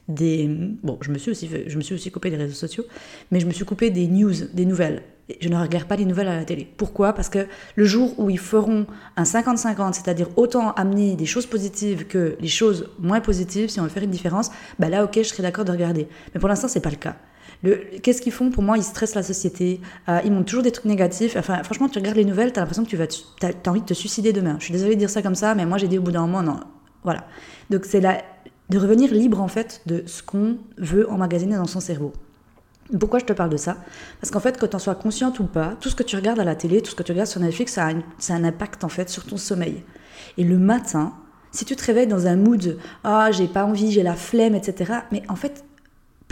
des 0.07 0.47
bon, 0.81 0.97
je 1.01 1.11
me 1.11 1.17
suis 1.17 1.31
aussi, 1.31 1.49
je 1.67 1.75
me 1.75 1.81
suis 1.81 1.93
aussi 1.93 2.09
coupée 2.09 2.29
des 2.29 2.37
réseaux 2.37 2.55
sociaux, 2.55 2.85
mais 3.31 3.41
je 3.41 3.45
me 3.45 3.51
suis 3.51 3.65
coupée 3.65 3.89
des 3.89 4.07
news, 4.07 4.33
des 4.53 4.65
nouvelles. 4.65 5.03
Je 5.41 5.49
ne 5.49 5.57
regarde 5.57 5.85
pas 5.85 5.97
les 5.97 6.05
nouvelles 6.05 6.29
à 6.29 6.35
la 6.35 6.45
télé. 6.45 6.67
Pourquoi? 6.77 7.13
Parce 7.13 7.27
que 7.27 7.47
le 7.75 7.85
jour 7.85 8.17
où 8.17 8.29
ils 8.29 8.39
feront 8.39 8.85
un 9.17 9.23
50-50, 9.23 9.93
c'est-à-dire 9.93 10.29
autant 10.37 10.71
amener 10.71 11.15
des 11.15 11.25
choses 11.25 11.45
positives 11.45 12.07
que 12.07 12.37
les 12.39 12.47
choses 12.47 12.89
moins 12.99 13.19
positives, 13.19 13.69
si 13.69 13.79
on 13.79 13.83
veut 13.83 13.89
faire 13.89 14.03
une 14.03 14.11
différence, 14.11 14.51
bah 14.79 14.87
là, 14.87 15.03
ok, 15.03 15.15
je 15.17 15.23
serais 15.23 15.43
d'accord 15.43 15.65
de 15.65 15.71
regarder. 15.71 16.07
Mais 16.33 16.39
pour 16.39 16.47
l'instant, 16.47 16.69
c'est 16.69 16.79
pas 16.79 16.89
le 16.89 16.95
cas. 16.95 17.17
Qu'est-ce 18.03 18.21
qu'ils 18.21 18.31
font? 18.31 18.51
Pour 18.51 18.63
moi, 18.63 18.77
ils 18.77 18.83
stressent 18.83 19.15
la 19.15 19.23
société. 19.23 19.81
Euh, 20.07 20.19
ils 20.23 20.31
montrent 20.31 20.45
toujours 20.45 20.63
des 20.63 20.71
trucs 20.71 20.85
négatifs. 20.85 21.35
Enfin, 21.37 21.61
franchement, 21.63 21.89
tu 21.89 21.97
regardes 21.99 22.17
les 22.17 22.25
nouvelles, 22.25 22.53
tu 22.53 22.59
as 22.59 22.61
l'impression 22.61 22.83
que 22.83 22.89
tu 22.89 22.97
vas, 22.97 23.05
as, 23.41 23.69
envie 23.69 23.81
de 23.81 23.85
te 23.85 23.93
suicider 23.93 24.31
demain. 24.31 24.57
Je 24.59 24.65
suis 24.65 24.73
désolée 24.73 24.93
de 24.93 24.99
dire 24.99 25.09
ça 25.09 25.21
comme 25.21 25.35
ça, 25.35 25.55
mais 25.55 25.65
moi, 25.65 25.77
j'ai 25.77 25.87
dit 25.87 25.97
au 25.97 26.01
bout 26.01 26.11
d'un 26.11 26.21
moment, 26.21 26.43
non. 26.43 26.59
Voilà. 27.03 27.25
Donc, 27.69 27.85
c'est 27.85 28.01
de 28.01 28.77
revenir 28.77 29.13
libre 29.13 29.41
en 29.41 29.47
fait 29.47 29.81
de 29.85 30.03
ce 30.05 30.21
qu'on 30.21 30.57
veut 30.77 31.09
emmagasiner 31.09 31.55
dans 31.55 31.65
son 31.65 31.79
cerveau. 31.79 32.13
Pourquoi 32.99 33.19
je 33.19 33.25
te 33.25 33.33
parle 33.33 33.49
de 33.49 33.57
ça? 33.57 33.77
Parce 34.21 34.31
qu'en 34.31 34.39
fait, 34.39 34.57
que 34.57 34.65
tu 34.65 34.75
en 34.75 34.79
sois 34.79 34.95
consciente 34.95 35.39
ou 35.39 35.45
pas, 35.45 35.75
tout 35.81 35.89
ce 35.89 35.95
que 35.95 36.03
tu 36.03 36.15
regardes 36.15 36.39
à 36.39 36.43
la 36.43 36.55
télé, 36.55 36.81
tout 36.81 36.91
ce 36.91 36.95
que 36.95 37.03
tu 37.03 37.11
regardes 37.11 37.29
sur 37.29 37.41
Netflix, 37.41 37.73
ça 37.73 37.87
a, 37.87 38.33
un 38.33 38.43
impact 38.43 38.83
en 38.83 38.89
fait 38.89 39.09
sur 39.09 39.25
ton 39.25 39.37
sommeil. 39.37 39.83
Et 40.37 40.43
le 40.43 40.57
matin, 40.57 41.13
si 41.51 41.65
tu 41.65 41.75
te 41.75 41.83
réveilles 41.83 42.07
dans 42.07 42.27
un 42.27 42.35
mood 42.35 42.77
ah 43.03 43.31
j'ai 43.31 43.47
pas 43.47 43.65
envie, 43.65 43.91
j'ai 43.91 44.03
la 44.03 44.15
flemme, 44.15 44.55
etc. 44.55 44.93
Mais 45.11 45.23
en 45.27 45.35
fait, 45.35 45.63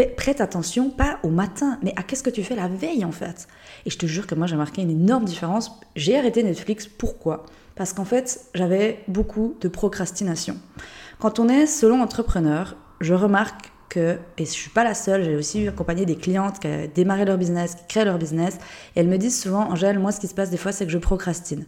prête 0.04 0.42
attention 0.42 0.90
pas 0.90 1.20
au 1.24 1.30
matin, 1.30 1.80
mais 1.82 1.94
à 1.96 2.04
qu'est-ce 2.04 2.24
que 2.24 2.30
tu 2.30 2.44
fais 2.44 2.56
la 2.56 2.68
veille 2.68 3.06
en 3.06 3.12
fait. 3.12 3.48
Et 3.86 3.90
je 3.90 3.98
te 3.98 4.06
jure 4.06 4.28
que 4.28 4.36
moi 4.36 4.48
j'ai 4.48 4.58
marqué 4.58 4.82
une 4.82 4.92
énorme 4.92 5.26
différence. 5.26 5.80
J'ai 5.96 6.18
arrêté 6.18 6.44
Netflix. 6.44 6.88
Pourquoi? 6.88 7.46
Parce 7.76 7.94
qu'en 7.94 8.06
fait 8.06 8.46
j'avais 8.54 9.04
beaucoup 9.08 9.56
de 9.62 9.68
procrastination. 9.68 10.58
Quand 11.20 11.40
on 11.40 11.48
est 11.48 11.66
selon 11.66 12.02
entrepreneur, 12.02 12.76
je 13.00 13.14
remarque 13.14 13.72
et 13.98 14.18
je 14.38 14.44
suis 14.44 14.70
pas 14.70 14.84
la 14.84 14.94
seule, 14.94 15.24
j'ai 15.24 15.36
aussi 15.36 15.68
accompagné 15.68 16.06
des 16.06 16.16
clientes 16.16 16.60
qui 16.60 16.68
ont 16.68 16.90
démarré 16.94 17.26
leur 17.26 17.38
business, 17.38 17.76
qui 17.76 17.86
créent 17.88 18.06
leur 18.06 18.18
business, 18.18 18.58
et 18.96 19.00
elles 19.00 19.08
me 19.08 19.18
disent 19.18 19.42
souvent, 19.42 19.70
Angèle, 19.72 20.00
moi 20.00 20.12
ce 20.12 20.20
qui 20.20 20.28
se 20.28 20.36
passe 20.36 20.50
des 20.50 20.58
fois, 20.58 20.72
c'est 20.72 20.86
que 20.86 20.92
je 20.92 20.98
procrastine. 20.98 21.66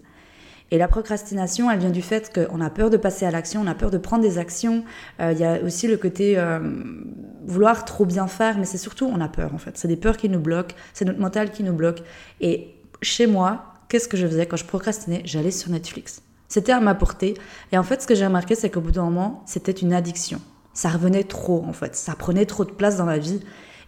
Et 0.69 0.77
la 0.77 0.87
procrastination, 0.87 1.71
elle 1.71 1.79
vient 1.79 1.91
du 1.91 2.01
fait 2.01 2.33
qu'on 2.33 2.59
a 2.59 2.69
peur 2.69 2.89
de 2.89 2.97
passer 2.97 3.25
à 3.25 3.31
l'action, 3.31 3.61
on 3.61 3.67
a 3.67 3.75
peur 3.75 3.89
de 3.89 3.97
prendre 3.97 4.21
des 4.21 4.37
actions. 4.37 4.83
Euh, 5.21 5.31
il 5.31 5.39
y 5.39 5.45
a 5.45 5.61
aussi 5.63 5.87
le 5.87 5.95
côté 5.95 6.37
euh, 6.37 6.59
vouloir 7.45 7.85
trop 7.85 8.05
bien 8.05 8.27
faire, 8.27 8.57
mais 8.57 8.65
c'est 8.65 8.77
surtout 8.77 9.05
on 9.05 9.21
a 9.21 9.29
peur 9.29 9.53
en 9.53 9.57
fait. 9.57 9.77
C'est 9.77 9.87
des 9.87 9.95
peurs 9.95 10.17
qui 10.17 10.27
nous 10.27 10.39
bloquent, 10.39 10.75
c'est 10.93 11.05
notre 11.05 11.19
mental 11.19 11.51
qui 11.51 11.63
nous 11.63 11.73
bloque. 11.73 12.01
Et 12.41 12.75
chez 13.01 13.27
moi, 13.27 13.73
qu'est-ce 13.87 14.09
que 14.09 14.17
je 14.17 14.27
faisais 14.27 14.45
quand 14.45 14.57
je 14.57 14.65
procrastinais? 14.65 15.21
J'allais 15.23 15.51
sur 15.51 15.71
Netflix. 15.71 16.21
C'était 16.49 16.73
à 16.73 16.79
ma 16.79 16.95
portée. 16.95 17.35
Et 17.71 17.77
en 17.77 17.83
fait, 17.83 18.01
ce 18.01 18.07
que 18.07 18.15
j'ai 18.15 18.25
remarqué, 18.25 18.55
c'est 18.55 18.69
qu'au 18.69 18.81
bout 18.81 18.91
d'un 18.91 19.03
moment, 19.03 19.43
c'était 19.45 19.71
une 19.71 19.93
addiction 19.93 20.41
ça 20.77 20.89
revenait 20.89 21.23
trop 21.23 21.65
en 21.67 21.73
fait, 21.73 21.95
ça 21.95 22.13
prenait 22.13 22.45
trop 22.45 22.63
de 22.63 22.69
place 22.69 22.97
dans 22.97 23.05
ma 23.05 23.17
vie. 23.17 23.39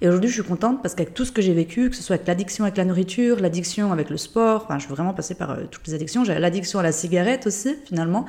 Et 0.01 0.07
aujourd'hui, 0.07 0.29
je 0.29 0.41
suis 0.41 0.49
contente 0.49 0.81
parce 0.81 0.95
qu'avec 0.95 1.13
tout 1.13 1.23
ce 1.23 1.31
que 1.31 1.39
j'ai 1.39 1.53
vécu, 1.53 1.91
que 1.91 1.95
ce 1.95 2.01
soit 2.01 2.15
avec 2.15 2.27
l'addiction 2.27 2.63
avec 2.63 2.77
la 2.77 2.85
nourriture, 2.85 3.39
l'addiction 3.39 3.91
avec 3.91 4.09
le 4.09 4.17
sport, 4.17 4.63
enfin, 4.63 4.79
je 4.79 4.85
suis 4.85 4.93
vraiment 4.95 5.13
passée 5.13 5.35
par 5.35 5.51
euh, 5.51 5.65
toutes 5.69 5.85
les 5.85 5.93
addictions. 5.93 6.23
J'ai 6.23 6.39
l'addiction 6.39 6.79
à 6.79 6.83
la 6.83 6.91
cigarette 6.91 7.45
aussi, 7.45 7.75
finalement. 7.85 8.25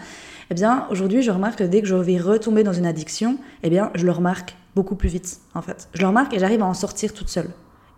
Eh 0.50 0.54
bien, 0.54 0.86
aujourd'hui, 0.90 1.22
je 1.22 1.30
remarque 1.30 1.60
que 1.60 1.64
dès 1.64 1.80
que 1.80 1.86
je 1.86 1.94
vais 1.94 2.18
retomber 2.18 2.62
dans 2.62 2.74
une 2.74 2.84
addiction, 2.84 3.38
eh 3.62 3.70
bien, 3.70 3.90
je 3.94 4.04
le 4.04 4.12
remarque 4.12 4.56
beaucoup 4.74 4.94
plus 4.94 5.08
vite, 5.08 5.40
en 5.54 5.62
fait. 5.62 5.88
Je 5.94 6.02
le 6.02 6.08
remarque 6.08 6.34
et 6.34 6.38
j'arrive 6.38 6.60
à 6.60 6.66
en 6.66 6.74
sortir 6.74 7.14
toute 7.14 7.30
seule. 7.30 7.48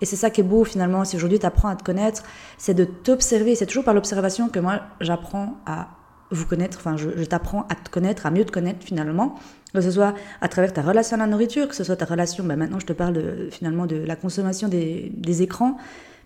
Et 0.01 0.05
c'est 0.05 0.17
ça 0.17 0.31
qui 0.31 0.43
est 0.43 0.45
beau, 0.45 0.65
finalement, 0.65 1.05
si 1.05 1.17
aujourd'hui 1.17 1.41
tu 1.41 1.47
apprends 1.47 1.71
à 1.71 1.75
te 1.77 1.83
connaître, 1.83 2.23
c'est 2.57 2.75
de 2.75 2.85
t'observer. 2.85 3.57
C'est 3.57 3.67
toujours 3.67 3.85
par 3.85 3.95
l'observation 3.95 4.49
que 4.49 4.61
moi, 4.61 4.83
j'apprends 5.01 5.57
à 5.67 5.89
vous 6.31 6.47
connaître, 6.47 6.79
enfin, 6.79 6.97
je 6.97 7.25
t'apprends 7.25 7.67
à 7.69 7.75
te 7.75 7.91
connaître, 7.91 8.27
à 8.27 8.31
mieux 8.31 8.45
te 8.45 8.53
connaître, 8.53 8.85
finalement 8.87 9.37
que 9.81 9.81
ce 9.81 9.91
soit 9.91 10.15
à 10.41 10.49
travers 10.49 10.73
ta 10.73 10.83
relation 10.83 11.17
à 11.17 11.21
la 11.21 11.27
nourriture, 11.27 11.69
que 11.69 11.75
ce 11.75 11.85
soit 11.85 11.97
ta 11.97 12.05
relation, 12.05 12.45
ben 12.45 12.57
maintenant 12.57 12.79
je 12.79 12.87
te 12.87 12.93
parle 12.93 13.49
finalement 13.51 13.87
de 13.87 13.97
la 13.97 14.17
consommation 14.17 14.69
des, 14.69 15.43
écrans, 15.43 15.77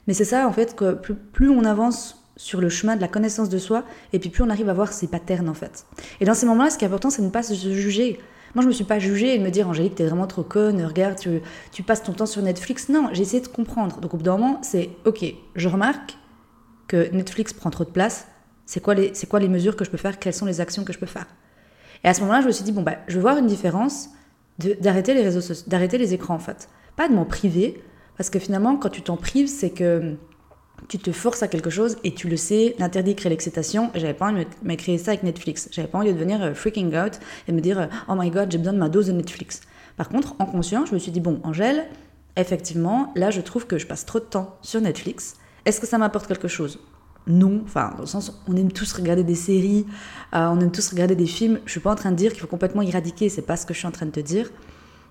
mais 0.06 0.14
c'est 0.14 0.24
ça 0.24 0.48
en 0.48 0.52
fait 0.52 0.74
que 0.74 0.92
plus, 0.92 1.50
on 1.50 1.64
avance 1.64 2.22
sur 2.36 2.60
le 2.60 2.68
chemin 2.68 2.96
de 2.96 3.00
la 3.00 3.08
connaissance 3.08 3.48
de 3.48 3.58
soi, 3.58 3.84
et 4.12 4.18
puis 4.18 4.30
plus 4.30 4.42
on 4.42 4.50
arrive 4.50 4.68
à 4.68 4.74
voir 4.74 4.92
ses 4.92 5.06
patterns 5.06 5.48
en 5.48 5.54
fait. 5.54 5.86
Et 6.20 6.24
dans 6.24 6.34
ces 6.34 6.46
moments-là, 6.46 6.70
ce 6.70 6.78
qui 6.78 6.84
est 6.84 6.88
important, 6.88 7.10
c'est 7.10 7.22
de 7.22 7.26
ne 7.26 7.32
pas 7.32 7.42
se 7.42 7.54
juger. 7.54 8.18
Moi, 8.54 8.62
je 8.62 8.68
me 8.68 8.72
suis 8.72 8.84
pas 8.84 8.98
jugée 8.98 9.34
et 9.34 9.38
de 9.38 9.44
me 9.44 9.50
dire, 9.50 9.68
Angélique, 9.68 9.96
t'es 9.96 10.06
vraiment 10.06 10.26
trop 10.26 10.42
conne, 10.42 10.82
regarde, 10.84 11.18
tu, 11.18 11.40
tu 11.72 11.82
passes 11.82 12.02
ton 12.02 12.12
temps 12.12 12.26
sur 12.26 12.40
Netflix. 12.42 12.88
Non, 12.88 13.10
j'ai 13.12 13.22
essayé 13.22 13.42
de 13.42 13.48
comprendre. 13.48 14.00
Donc 14.00 14.14
au 14.14 14.16
bout 14.16 14.22
d'un 14.22 14.38
moment, 14.38 14.60
c'est, 14.62 14.90
ok, 15.04 15.24
je 15.54 15.68
remarque 15.68 16.16
que 16.88 17.10
Netflix 17.12 17.52
prend 17.52 17.70
trop 17.70 17.84
de 17.84 17.90
place, 17.90 18.28
C'est 18.64 18.80
quoi, 18.80 18.94
les, 18.94 19.12
quoi 19.28 19.40
les 19.40 19.48
mesures 19.48 19.76
que 19.76 19.84
je 19.84 19.90
peux 19.90 19.96
faire? 19.96 20.18
Quelles 20.18 20.34
sont 20.34 20.46
les 20.46 20.60
actions 20.60 20.84
que 20.84 20.92
je 20.92 20.98
peux 20.98 21.06
faire? 21.06 21.26
Et 22.04 22.08
à 22.08 22.14
ce 22.14 22.20
moment-là, 22.20 22.40
je 22.40 22.46
me 22.46 22.52
suis 22.52 22.64
dit, 22.64 22.72
bon, 22.72 22.82
bah, 22.82 22.96
je 23.08 23.16
veux 23.16 23.22
voir 23.22 23.38
une 23.38 23.46
différence 23.46 24.10
d'arrêter 24.58 25.14
les 25.14 25.22
réseaux 25.22 25.40
sociaux, 25.40 25.64
d'arrêter 25.68 25.98
les 25.98 26.14
écrans 26.14 26.34
en 26.34 26.38
fait. 26.38 26.68
Pas 26.96 27.08
de 27.08 27.14
m'en 27.14 27.24
priver, 27.26 27.82
parce 28.16 28.30
que 28.30 28.38
finalement, 28.38 28.76
quand 28.76 28.88
tu 28.88 29.02
t'en 29.02 29.16
prives, 29.16 29.48
c'est 29.48 29.70
que 29.70 30.16
tu 30.88 30.98
te 30.98 31.12
forces 31.12 31.42
à 31.42 31.48
quelque 31.48 31.70
chose 31.70 31.96
et 32.04 32.14
tu 32.14 32.28
le 32.28 32.36
sais, 32.36 32.74
l'interdit 32.78 33.14
crée 33.14 33.28
l'excitation. 33.28 33.90
J'avais 33.94 34.14
pas 34.14 34.30
envie 34.30 34.44
de 34.44 34.50
me 34.62 34.74
créer 34.76 34.98
ça 34.98 35.10
avec 35.12 35.22
Netflix. 35.22 35.68
J'avais 35.72 35.88
pas 35.88 35.98
envie 35.98 36.08
de 36.08 36.14
devenir 36.14 36.42
euh, 36.42 36.54
freaking 36.54 36.96
out 36.96 37.18
et 37.48 37.52
me 37.52 37.60
dire, 37.60 37.88
oh 38.08 38.14
my 38.16 38.30
god, 38.30 38.50
j'ai 38.50 38.58
besoin 38.58 38.72
de 38.72 38.78
ma 38.78 38.88
dose 38.88 39.06
de 39.06 39.12
Netflix. 39.12 39.62
Par 39.96 40.08
contre, 40.08 40.34
en 40.38 40.46
conscience, 40.46 40.90
je 40.90 40.94
me 40.94 40.98
suis 40.98 41.12
dit, 41.12 41.20
bon, 41.20 41.40
Angèle, 41.42 41.86
effectivement, 42.36 43.12
là, 43.16 43.30
je 43.30 43.40
trouve 43.40 43.66
que 43.66 43.78
je 43.78 43.86
passe 43.86 44.04
trop 44.04 44.20
de 44.20 44.24
temps 44.24 44.56
sur 44.62 44.80
Netflix. 44.80 45.36
Est-ce 45.64 45.80
que 45.80 45.86
ça 45.86 45.98
m'apporte 45.98 46.26
quelque 46.26 46.48
chose? 46.48 46.78
Non, 47.26 47.62
enfin, 47.64 47.92
dans 47.96 48.02
le 48.02 48.06
sens, 48.06 48.40
on 48.46 48.56
aime 48.56 48.70
tous 48.70 48.92
regarder 48.92 49.24
des 49.24 49.34
séries, 49.34 49.86
euh, 50.34 50.46
on 50.48 50.60
aime 50.60 50.70
tous 50.70 50.88
regarder 50.90 51.16
des 51.16 51.26
films. 51.26 51.60
Je 51.64 51.72
suis 51.72 51.80
pas 51.80 51.90
en 51.90 51.96
train 51.96 52.12
de 52.12 52.16
dire 52.16 52.32
qu'il 52.32 52.40
faut 52.40 52.46
complètement 52.46 52.82
éradiquer, 52.82 53.28
c'est 53.28 53.42
pas 53.42 53.56
ce 53.56 53.66
que 53.66 53.74
je 53.74 53.78
suis 53.78 53.88
en 53.88 53.92
train 53.92 54.06
de 54.06 54.12
te 54.12 54.20
dire, 54.20 54.50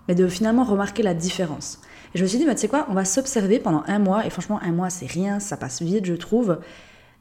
mais 0.07 0.15
de 0.15 0.27
finalement 0.27 0.63
remarquer 0.63 1.03
la 1.03 1.13
différence. 1.13 1.81
Et 2.13 2.17
je 2.17 2.24
me 2.24 2.27
suis 2.27 2.38
dit, 2.38 2.45
bah, 2.45 2.55
tu 2.55 2.62
sais 2.62 2.67
quoi, 2.67 2.86
on 2.89 2.93
va 2.93 3.03
s'observer 3.03 3.60
pendant 3.60 3.84
un 3.88 4.00
mois, 4.00 4.25
et 4.25 4.29
franchement, 4.29 4.60
un 4.62 4.72
mois, 4.72 4.89
c'est 4.89 5.07
rien, 5.07 5.39
ça 5.39 5.57
passe 5.57 5.81
vite, 5.81 6.05
je 6.05 6.13
trouve. 6.13 6.60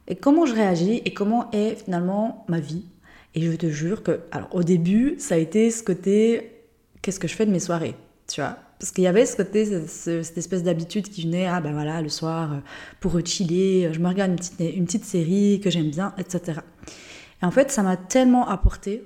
Et 0.07 0.15
comment 0.15 0.45
je 0.45 0.53
réagis 0.53 1.01
et 1.03 1.13
comment 1.13 1.49
est 1.51 1.83
finalement 1.83 2.45
ma 2.47 2.59
vie? 2.59 2.85
Et 3.33 3.41
je 3.41 3.51
te 3.51 3.67
jure 3.67 4.01
que, 4.01 4.21
alors 4.31 4.47
au 4.53 4.63
début, 4.63 5.15
ça 5.17 5.35
a 5.35 5.37
été 5.37 5.71
ce 5.71 5.83
côté, 5.83 6.63
qu'est-ce 7.01 7.19
que 7.19 7.27
je 7.27 7.35
fais 7.35 7.45
de 7.45 7.51
mes 7.51 7.59
soirées, 7.59 7.95
tu 8.27 8.39
vois? 8.39 8.57
Parce 8.79 8.91
qu'il 8.91 9.03
y 9.03 9.07
avait 9.07 9.25
ce 9.25 9.37
côté, 9.37 9.65
cette 9.87 10.37
espèce 10.37 10.63
d'habitude 10.63 11.09
qui 11.09 11.23
venait, 11.23 11.47
ah 11.47 11.61
ben 11.61 11.73
voilà, 11.73 12.01
le 12.01 12.09
soir, 12.09 12.53
euh, 12.53 12.57
pour 12.99 13.19
chiller, 13.25 13.89
je 13.93 13.99
me 13.99 14.07
regarde 14.07 14.31
une 14.31 14.37
petite, 14.37 14.59
une 14.59 14.85
petite 14.85 15.05
série 15.05 15.61
que 15.63 15.69
j'aime 15.69 15.89
bien, 15.89 16.13
etc. 16.17 16.59
Et 17.41 17.45
en 17.45 17.51
fait, 17.51 17.71
ça 17.71 17.83
m'a 17.83 17.97
tellement 17.97 18.47
apporté 18.47 19.03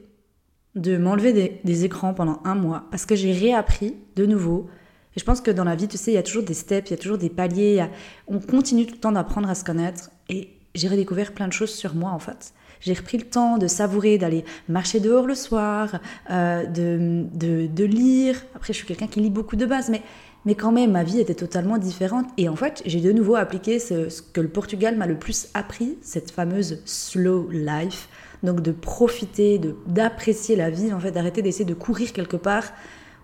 de 0.76 0.98
m'enlever 0.98 1.60
des, 1.64 1.86
écrans 1.86 2.14
pendant 2.14 2.42
un 2.46 2.56
mois, 2.56 2.86
parce 2.92 3.06
que 3.06 3.16
j'ai 3.16 3.32
réappris 3.32 3.96
de 4.16 4.26
nouveau. 4.26 4.70
Et 5.16 5.20
je 5.20 5.26
pense 5.26 5.42
que 5.42 5.52
dans 5.52 5.64
la 5.64 5.76
vie, 5.76 5.88
tu 5.88 5.98
sais, 5.98 6.12
il 6.12 6.16
y 6.16 6.18
a 6.18 6.24
toujours 6.24 6.44
des 6.44 6.54
steps, 6.54 6.90
il 6.90 6.94
y 6.94 6.94
a 6.94 6.98
toujours 6.98 7.18
des 7.18 7.30
paliers, 7.30 7.86
on 8.28 8.40
continue 8.40 8.86
tout 8.86 8.96
le 8.96 9.00
temps 9.00 9.12
d'apprendre 9.12 9.50
à 9.50 9.56
se 9.56 9.64
connaître. 9.64 10.12
Et 10.30 10.59
j'ai 10.76 10.88
redécouvert 10.88 11.34
plein 11.34 11.48
de 11.48 11.54
choses 11.54 11.74
sur 11.74 11.96
moi, 11.96 12.12
en 12.12 12.20
fait. 12.20 12.54
J'ai 12.82 12.94
repris 12.94 13.18
le 13.18 13.26
temps 13.26 13.58
de 13.58 13.68
savourer, 13.68 14.18
d'aller 14.18 14.46
marcher 14.68 15.00
dehors 15.00 15.26
le 15.26 15.36
soir, 15.36 16.00
euh, 16.32 16.66
de, 16.66 17.26
de, 17.34 17.68
de, 17.68 17.84
lire. 17.84 18.36
Après, 18.56 18.74
je 18.74 18.78
suis 18.78 18.88
quelqu'un 18.88 19.08
qui 19.08 19.20
lit 19.20 19.30
beaucoup 19.30 19.58
de 19.58 19.66
base, 19.66 19.90
mais, 19.90 20.02
mais 20.46 20.56
quand 20.56 20.72
même, 20.72 20.92
ma 20.92 21.04
vie 21.04 21.20
était 21.20 21.36
totalement 21.36 21.78
différente. 21.78 22.28
Et 22.38 22.48
en 22.48 22.56
fait, 22.56 22.82
j'ai 22.86 23.02
de 23.02 23.12
nouveau 23.12 23.36
appliqué 23.36 23.80
ce, 23.80 24.22
que 24.22 24.40
le 24.40 24.48
Portugal 24.48 24.96
m'a 24.96 25.08
le 25.08 25.20
plus 25.20 25.50
appris, 25.54 25.98
cette 26.02 26.32
fameuse 26.32 26.82
slow 26.86 27.50
life. 27.52 28.08
Donc 28.44 28.62
de 28.62 28.72
profiter, 28.72 29.60
d'apprécier 29.88 30.56
la 30.56 30.70
vie, 30.70 30.94
en 30.94 31.00
fait, 31.02 31.12
d'arrêter 31.12 31.42
d'essayer 31.42 31.66
de 31.66 31.74
courir 31.74 32.14
quelque 32.14 32.38
part 32.38 32.64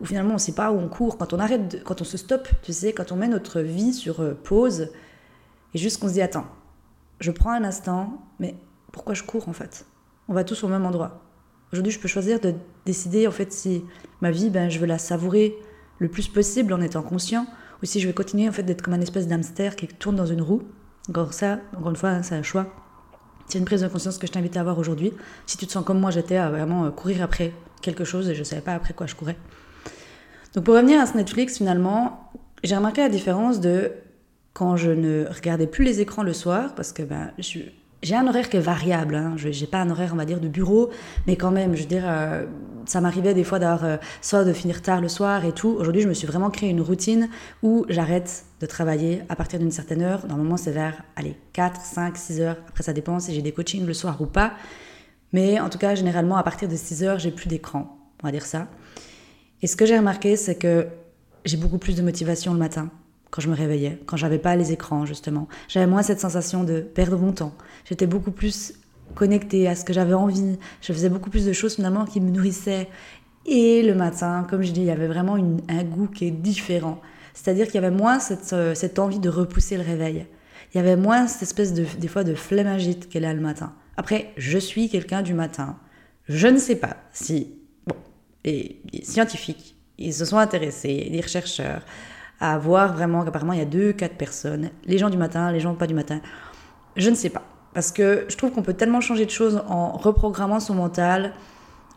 où 0.01 0.05
finalement 0.05 0.31
on 0.31 0.33
ne 0.33 0.39
sait 0.39 0.51
pas 0.51 0.71
où 0.71 0.77
on 0.77 0.89
court. 0.89 1.17
Quand 1.17 1.31
on 1.31 1.39
arrête, 1.39 1.81
quand 1.85 2.01
on 2.01 2.03
se 2.03 2.17
stoppe, 2.17 2.49
tu 2.63 2.73
sais, 2.73 2.91
quand 2.91 3.13
on 3.13 3.15
met 3.15 3.29
notre 3.29 3.61
vie 3.61 3.93
sur 3.93 4.19
euh, 4.19 4.33
pause, 4.33 4.89
et 5.73 5.77
juste 5.77 6.01
qu'on 6.01 6.09
se 6.09 6.13
dit, 6.13 6.21
attends, 6.21 6.45
je 7.19 7.31
prends 7.31 7.51
un 7.51 7.63
instant, 7.63 8.21
mais 8.39 8.55
pourquoi 8.91 9.13
je 9.13 9.23
cours 9.23 9.49
en 9.49 9.53
fait? 9.53 9.85
On 10.27 10.33
va 10.33 10.43
tous 10.43 10.63
au 10.63 10.67
même 10.67 10.85
endroit. 10.85 11.21
Aujourd'hui, 11.71 11.91
je 11.91 11.99
peux 11.99 12.07
choisir 12.07 12.39
de 12.39 12.53
décider 12.85 13.27
en 13.27 13.31
fait 13.31 13.51
si 13.51 13.83
ma 14.21 14.31
vie, 14.31 14.49
ben, 14.49 14.69
je 14.69 14.79
veux 14.79 14.85
la 14.85 14.97
savourer 14.97 15.55
le 15.99 16.09
plus 16.09 16.27
possible 16.27 16.73
en 16.73 16.81
étant 16.81 17.01
conscient, 17.01 17.45
ou 17.81 17.85
si 17.85 17.99
je 17.99 18.07
vais 18.07 18.13
continuer 18.13 18.47
en 18.47 18.51
fait 18.51 18.63
d'être 18.63 18.81
comme 18.81 18.93
un 18.93 19.01
espèce 19.01 19.27
d'hamster 19.27 19.75
qui 19.75 19.87
tourne 19.87 20.15
dans 20.15 20.25
une 20.25 20.41
roue. 20.41 20.63
Encore 21.09 21.33
ça, 21.33 21.59
encore 21.75 21.89
une 21.89 21.95
fois, 21.95 22.09
hein, 22.09 22.23
c'est 22.23 22.35
un 22.35 22.43
choix. 22.43 22.67
C'est 23.47 23.59
une 23.59 23.65
prise 23.65 23.81
de 23.81 23.87
conscience 23.87 24.17
que 24.17 24.25
je 24.25 24.31
t'invite 24.31 24.57
à 24.57 24.61
avoir 24.61 24.79
aujourd'hui. 24.79 25.13
Si 25.45 25.57
tu 25.57 25.67
te 25.67 25.71
sens 25.71 25.85
comme 25.85 25.99
moi, 25.99 26.11
j'étais 26.11 26.37
à 26.37 26.49
vraiment 26.49 26.85
euh, 26.85 26.91
courir 26.91 27.21
après 27.21 27.53
quelque 27.81 28.03
chose 28.03 28.27
et 28.29 28.33
je 28.33 28.39
ne 28.39 28.45
savais 28.45 28.61
pas 28.61 28.73
après 28.73 28.93
quoi 28.93 29.05
je 29.05 29.15
courais. 29.15 29.37
Donc 30.53 30.63
pour 30.63 30.73
revenir 30.73 30.99
à 30.99 31.05
ce 31.05 31.15
Netflix, 31.15 31.57
finalement, 31.57 32.31
j'ai 32.63 32.75
remarqué 32.75 33.01
la 33.01 33.09
différence 33.09 33.59
de 33.59 33.91
quand 34.55 34.77
je 34.77 34.89
ne 34.89 35.25
regardais 35.27 35.67
plus 35.67 35.83
les 35.83 35.99
écrans 35.99 36.23
le 36.23 36.31
soir, 36.31 36.75
parce 36.75 36.93
que 36.93 37.03
ben, 37.03 37.31
j'ai 38.01 38.15
un 38.15 38.25
horaire 38.25 38.49
qui 38.49 38.55
est 38.55 38.61
variable. 38.61 39.15
Hein. 39.15 39.33
Je 39.35 39.49
n'ai 39.49 39.67
pas 39.67 39.81
un 39.81 39.89
horaire, 39.89 40.11
on 40.13 40.15
va 40.15 40.23
dire, 40.23 40.39
de 40.39 40.47
bureau, 40.47 40.91
mais 41.27 41.35
quand 41.35 41.51
même, 41.51 41.75
je 41.75 41.81
veux 41.81 41.89
dire, 41.89 42.05
euh, 42.05 42.45
ça 42.85 43.01
m'arrivait 43.01 43.33
des 43.33 43.43
fois 43.43 43.59
d'avoir 43.59 43.83
euh, 43.83 43.97
soit 44.21 44.45
de 44.45 44.53
finir 44.53 44.81
tard 44.81 45.01
le 45.01 45.09
soir 45.09 45.43
et 45.43 45.51
tout. 45.51 45.75
Aujourd'hui, 45.77 46.01
je 46.01 46.07
me 46.07 46.13
suis 46.13 46.25
vraiment 46.25 46.49
créé 46.49 46.69
une 46.69 46.79
routine 46.79 47.27
où 47.63 47.85
j'arrête 47.89 48.45
de 48.61 48.65
travailler 48.65 49.23
à 49.27 49.35
partir 49.35 49.59
d'une 49.59 49.71
certaine 49.71 50.01
heure. 50.01 50.25
Normalement, 50.25 50.55
c'est 50.55 50.71
vers, 50.71 51.03
allez, 51.17 51.35
4, 51.51 51.81
5, 51.81 52.15
6 52.15 52.39
heures. 52.39 52.57
Après, 52.69 52.83
ça 52.83 52.93
dépend 52.93 53.19
si 53.19 53.35
j'ai 53.35 53.41
des 53.41 53.51
coachings 53.51 53.85
le 53.85 53.93
soir 53.93 54.21
ou 54.21 54.25
pas. 54.25 54.53
Mais 55.33 55.59
en 55.59 55.67
tout 55.67 55.79
cas, 55.79 55.95
généralement, 55.95 56.37
à 56.37 56.43
partir 56.43 56.69
de 56.69 56.77
6 56.77 57.03
heures, 57.03 57.19
j'ai 57.19 57.31
plus 57.31 57.49
d'écran. 57.49 57.97
On 58.23 58.27
va 58.27 58.31
dire 58.31 58.45
ça. 58.45 58.69
Et 59.61 59.67
ce 59.67 59.75
que 59.75 59.85
j'ai 59.85 59.97
remarqué, 59.97 60.37
c'est 60.37 60.55
que 60.55 60.87
j'ai 61.43 61.57
beaucoup 61.57 61.77
plus 61.77 61.97
de 61.97 62.01
motivation 62.01 62.53
le 62.53 62.59
matin 62.59 62.89
quand 63.35 63.41
je 63.41 63.49
me 63.49 63.55
réveillais, 63.55 63.99
quand 64.05 64.15
j'avais 64.15 64.39
pas 64.39 64.55
les 64.55 64.71
écrans 64.71 65.05
justement. 65.05 65.49
J'avais 65.67 65.87
moins 65.87 66.03
cette 66.03 66.21
sensation 66.21 66.63
de 66.63 66.79
perdre 66.79 67.17
mon 67.17 67.33
temps. 67.33 67.53
J'étais 67.83 68.07
beaucoup 68.07 68.31
plus 68.31 68.75
connectée 69.13 69.67
à 69.67 69.75
ce 69.75 69.83
que 69.83 69.91
j'avais 69.91 70.13
envie. 70.13 70.57
Je 70.81 70.93
faisais 70.93 71.09
beaucoup 71.09 71.29
plus 71.29 71.45
de 71.45 71.51
choses 71.51 71.75
finalement 71.75 72.05
qui 72.05 72.21
me 72.21 72.31
nourrissaient. 72.31 72.87
Et 73.45 73.83
le 73.83 73.93
matin, 73.93 74.47
comme 74.49 74.61
je 74.61 74.71
dis, 74.71 74.79
il 74.79 74.85
y 74.85 74.91
avait 74.91 75.07
vraiment 75.07 75.35
un 75.35 75.83
goût 75.83 76.07
qui 76.07 76.27
est 76.27 76.31
différent. 76.31 77.01
C'est-à-dire 77.33 77.65
qu'il 77.65 77.75
y 77.75 77.79
avait 77.79 77.91
moins 77.95 78.19
cette, 78.19 78.53
euh, 78.53 78.73
cette, 78.73 78.99
envie 78.99 79.19
de 79.19 79.27
repousser 79.27 79.75
le 79.75 79.83
réveil. 79.83 80.25
Il 80.73 80.77
y 80.77 80.79
avait 80.79 80.95
moins 80.95 81.27
cette 81.27 81.41
espèce 81.41 81.73
de, 81.73 81.85
des 81.99 82.07
fois 82.07 82.23
de 82.23 82.35
flemme 82.35 82.67
agite 82.67 83.09
qu'elle 83.09 83.25
a 83.25 83.33
le 83.33 83.41
matin. 83.41 83.73
Après, 83.97 84.31
je 84.37 84.57
suis 84.57 84.87
quelqu'un 84.87 85.21
du 85.21 85.33
matin. 85.33 85.77
Je 86.29 86.47
ne 86.47 86.57
sais 86.57 86.77
pas 86.77 86.95
si, 87.11 87.53
bon, 87.85 87.97
les 88.45 88.81
scientifiques, 89.03 89.75
ils 89.97 90.13
se 90.13 90.23
sont 90.23 90.37
intéressés, 90.37 91.09
les 91.11 91.21
chercheurs, 91.21 91.81
à 92.39 92.57
voir 92.57 92.93
vraiment 92.93 93.23
qu'apparemment 93.23 93.53
il 93.53 93.59
y 93.59 93.61
a 93.61 93.65
deux, 93.65 93.93
quatre 93.93 94.15
personnes, 94.15 94.69
les 94.85 94.97
gens 94.97 95.09
du 95.09 95.17
matin, 95.17 95.51
les 95.51 95.59
gens 95.59 95.73
pas 95.73 95.87
du 95.87 95.93
matin. 95.93 96.19
Je 96.95 97.09
ne 97.09 97.15
sais 97.15 97.29
pas. 97.29 97.43
Parce 97.73 97.91
que 97.91 98.25
je 98.29 98.37
trouve 98.37 98.51
qu'on 98.51 98.61
peut 98.61 98.73
tellement 98.73 99.01
changer 99.01 99.25
de 99.25 99.31
choses 99.31 99.61
en 99.67 99.91
reprogrammant 99.91 100.59
son 100.59 100.75
mental. 100.75 101.33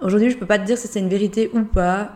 Aujourd'hui, 0.00 0.30
je 0.30 0.36
peux 0.36 0.46
pas 0.46 0.58
te 0.58 0.64
dire 0.64 0.76
si 0.76 0.88
c'est 0.88 0.98
une 0.98 1.08
vérité 1.08 1.50
ou 1.54 1.62
pas. 1.62 2.10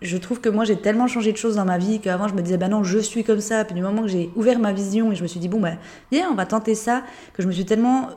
Je 0.00 0.16
trouve 0.16 0.40
que 0.40 0.48
moi, 0.48 0.64
j'ai 0.64 0.76
tellement 0.76 1.08
changé 1.08 1.32
de 1.32 1.36
choses 1.36 1.56
dans 1.56 1.64
ma 1.64 1.78
vie 1.78 2.00
qu'avant, 2.00 2.28
je 2.28 2.34
me 2.34 2.42
disais, 2.42 2.56
bah 2.56 2.68
non, 2.68 2.84
je 2.84 2.98
suis 2.98 3.24
comme 3.24 3.40
ça. 3.40 3.64
Puis 3.64 3.74
du 3.74 3.82
moment 3.82 4.02
que 4.02 4.08
j'ai 4.08 4.30
ouvert 4.36 4.60
ma 4.60 4.72
vision 4.72 5.10
et 5.10 5.16
je 5.16 5.22
me 5.22 5.26
suis 5.26 5.40
dit, 5.40 5.48
bon, 5.48 5.60
ben, 5.60 5.78
viens, 6.12 6.30
on 6.30 6.34
va 6.34 6.46
tenter 6.46 6.76
ça, 6.76 7.02
que 7.34 7.42
je 7.42 7.48
me 7.48 7.52
suis 7.52 7.64
tellement 7.64 8.10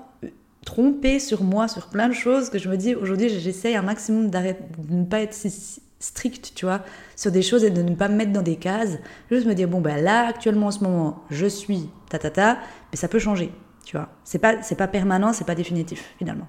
trompée 0.63 1.19
sur 1.19 1.43
moi, 1.43 1.67
sur 1.67 1.87
plein 1.87 2.07
de 2.07 2.13
choses, 2.13 2.49
que 2.49 2.59
je 2.59 2.69
me 2.69 2.77
dis, 2.77 2.93
aujourd'hui, 2.93 3.29
j'essaye 3.29 3.75
un 3.75 3.81
maximum 3.81 4.29
de 4.29 4.37
ne 4.89 5.05
pas 5.05 5.21
être 5.21 5.33
si, 5.33 5.81
strict, 5.99 6.53
tu 6.55 6.65
vois, 6.65 6.81
sur 7.15 7.31
des 7.31 7.41
choses 7.41 7.63
et 7.63 7.69
de 7.69 7.81
ne 7.81 7.95
pas 7.95 8.07
me 8.07 8.15
mettre 8.15 8.31
dans 8.31 8.41
des 8.41 8.55
cases. 8.55 8.97
Juste 9.29 9.45
me 9.45 9.53
dire, 9.53 9.67
bon, 9.67 9.81
ben 9.81 10.01
là, 10.01 10.27
actuellement, 10.27 10.67
en 10.67 10.71
ce 10.71 10.83
moment, 10.83 11.23
je 11.29 11.45
suis 11.45 11.89
ta 12.09 12.19
ta 12.19 12.31
ta, 12.31 12.59
mais 12.91 12.97
ça 12.97 13.07
peut 13.07 13.19
changer, 13.19 13.51
tu 13.85 13.97
vois. 13.97 14.09
C'est 14.23 14.39
pas, 14.39 14.61
c'est 14.61 14.75
pas 14.75 14.87
permanent, 14.87 15.33
c'est 15.33 15.45
pas 15.45 15.55
définitif, 15.55 16.13
finalement. 16.17 16.47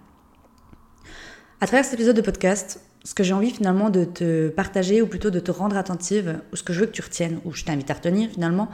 À 1.61 1.66
travers 1.66 1.85
cet 1.85 1.95
épisode 1.95 2.16
de 2.16 2.23
podcast, 2.23 2.80
ce 3.04 3.14
que 3.14 3.23
j'ai 3.23 3.35
envie 3.35 3.50
finalement 3.50 3.90
de 3.90 4.04
te 4.04 4.49
partager, 4.49 5.02
ou 5.02 5.07
plutôt 5.07 5.30
de 5.30 5.40
te 5.40 5.50
rendre 5.50 5.76
attentive, 5.76 6.40
ou 6.52 6.57
ce 6.57 6.62
que 6.62 6.73
je 6.73 6.80
veux 6.80 6.87
que 6.87 6.92
tu 6.92 7.02
retiennes, 7.02 7.40
ou 7.45 7.52
je 7.52 7.64
t'invite 7.64 7.90
à 7.90 7.95
retenir 7.95 8.30
finalement, 8.30 8.69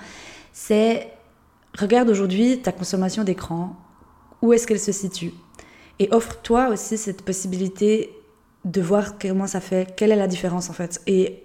c'est 0.53 1.11
regarde 1.77 2.09
aujourd'hui 2.09 2.61
ta 2.61 2.73
consommation 2.73 3.25
d'écran, 3.25 3.77
où 4.43 4.53
est-ce 4.53 4.67
qu'elle 4.67 4.81
se 4.81 4.93
situe? 4.93 5.33
Et 5.99 6.09
offre-toi 6.13 6.69
aussi 6.69 6.99
cette 6.99 7.23
possibilité 7.23 8.11
de 8.67 8.81
voir 8.81 9.17
comment 9.19 9.47
ça 9.47 9.61
fait, 9.61 9.95
quelle 9.97 10.11
est 10.11 10.17
la 10.17 10.27
différence 10.27 10.69
en 10.71 10.73
fait. 10.73 11.01
Et 11.07 11.45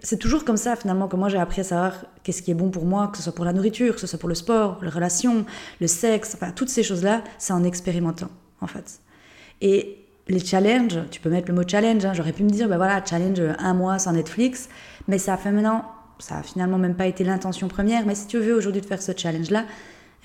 c'est 0.00 0.16
toujours 0.16 0.44
comme 0.44 0.56
ça 0.56 0.74
finalement 0.74 1.06
que 1.06 1.16
moi 1.16 1.28
j'ai 1.28 1.38
appris 1.38 1.60
à 1.60 1.64
savoir 1.64 2.06
qu'est-ce 2.22 2.40
qui 2.42 2.50
est 2.50 2.54
bon 2.54 2.70
pour 2.70 2.86
moi, 2.86 3.08
que 3.08 3.18
ce 3.18 3.22
soit 3.22 3.34
pour 3.34 3.44
la 3.44 3.52
nourriture, 3.52 3.94
que 3.94 4.00
ce 4.00 4.06
soit 4.06 4.18
pour 4.18 4.28
le 4.28 4.34
sport, 4.34 4.78
les 4.82 4.88
relations, 4.88 5.44
le 5.80 5.86
sexe, 5.86 6.34
enfin 6.34 6.50
toutes 6.50 6.70
ces 6.70 6.82
choses-là, 6.82 7.22
c'est 7.38 7.52
en 7.52 7.62
expérimentant 7.62 8.30
en 8.62 8.66
fait. 8.66 9.00
Et 9.60 9.98
les 10.28 10.38
challenges, 10.38 10.98
tu 11.10 11.20
peux 11.20 11.28
mettre 11.28 11.48
le 11.48 11.54
mot 11.54 11.62
challenge, 11.66 12.04
hein, 12.06 12.14
j'aurais 12.14 12.32
pu 12.32 12.42
me 12.42 12.50
dire, 12.50 12.68
ben 12.68 12.78
voilà, 12.78 13.04
challenge 13.04 13.42
un 13.58 13.74
mois 13.74 13.98
sans 13.98 14.12
Netflix, 14.12 14.70
mais 15.08 15.18
ça 15.18 15.34
a 15.34 15.36
fait 15.36 15.50
maintenant, 15.50 15.84
ça 16.20 16.38
a 16.38 16.42
finalement 16.42 16.78
même 16.78 16.94
pas 16.94 17.06
été 17.06 17.22
l'intention 17.22 17.68
première, 17.68 18.06
mais 18.06 18.14
si 18.14 18.28
tu 18.28 18.38
veux 18.38 18.54
aujourd'hui 18.54 18.80
de 18.80 18.86
faire 18.86 19.02
ce 19.02 19.12
challenge-là, 19.14 19.64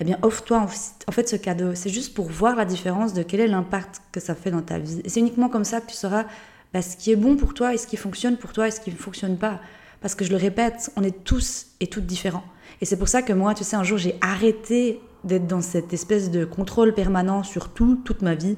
eh 0.00 0.04
bien, 0.04 0.18
offre-toi 0.22 0.66
en 1.06 1.12
fait 1.12 1.28
ce 1.28 1.36
cadeau. 1.36 1.74
C'est 1.74 1.90
juste 1.90 2.14
pour 2.14 2.28
voir 2.28 2.54
la 2.54 2.64
différence 2.64 3.14
de 3.14 3.22
quel 3.22 3.40
est 3.40 3.48
l'impact 3.48 4.00
que 4.12 4.20
ça 4.20 4.34
fait 4.34 4.50
dans 4.50 4.62
ta 4.62 4.78
vie. 4.78 5.00
Et 5.04 5.08
c'est 5.08 5.20
uniquement 5.20 5.48
comme 5.48 5.64
ça 5.64 5.80
que 5.80 5.90
tu 5.90 5.96
sauras 5.96 6.24
bah, 6.72 6.82
ce 6.82 6.96
qui 6.96 7.10
est 7.10 7.16
bon 7.16 7.36
pour 7.36 7.52
toi 7.52 7.74
et 7.74 7.78
ce 7.78 7.86
qui 7.86 7.96
fonctionne 7.96 8.36
pour 8.36 8.52
toi 8.52 8.68
et 8.68 8.70
ce 8.70 8.80
qui 8.80 8.90
ne 8.90 8.96
fonctionne 8.96 9.36
pas. 9.36 9.60
Parce 10.00 10.14
que 10.14 10.24
je 10.24 10.30
le 10.30 10.36
répète, 10.36 10.92
on 10.96 11.02
est 11.02 11.24
tous 11.24 11.68
et 11.80 11.88
toutes 11.88 12.06
différents. 12.06 12.44
Et 12.80 12.84
c'est 12.84 12.96
pour 12.96 13.08
ça 13.08 13.22
que 13.22 13.32
moi, 13.32 13.54
tu 13.54 13.64
sais, 13.64 13.74
un 13.74 13.82
jour, 13.82 13.98
j'ai 13.98 14.14
arrêté 14.20 15.00
d'être 15.24 15.48
dans 15.48 15.62
cette 15.62 15.92
espèce 15.92 16.30
de 16.30 16.44
contrôle 16.44 16.94
permanent 16.94 17.42
sur 17.42 17.70
tout, 17.70 18.00
toute 18.04 18.22
ma 18.22 18.36
vie. 18.36 18.56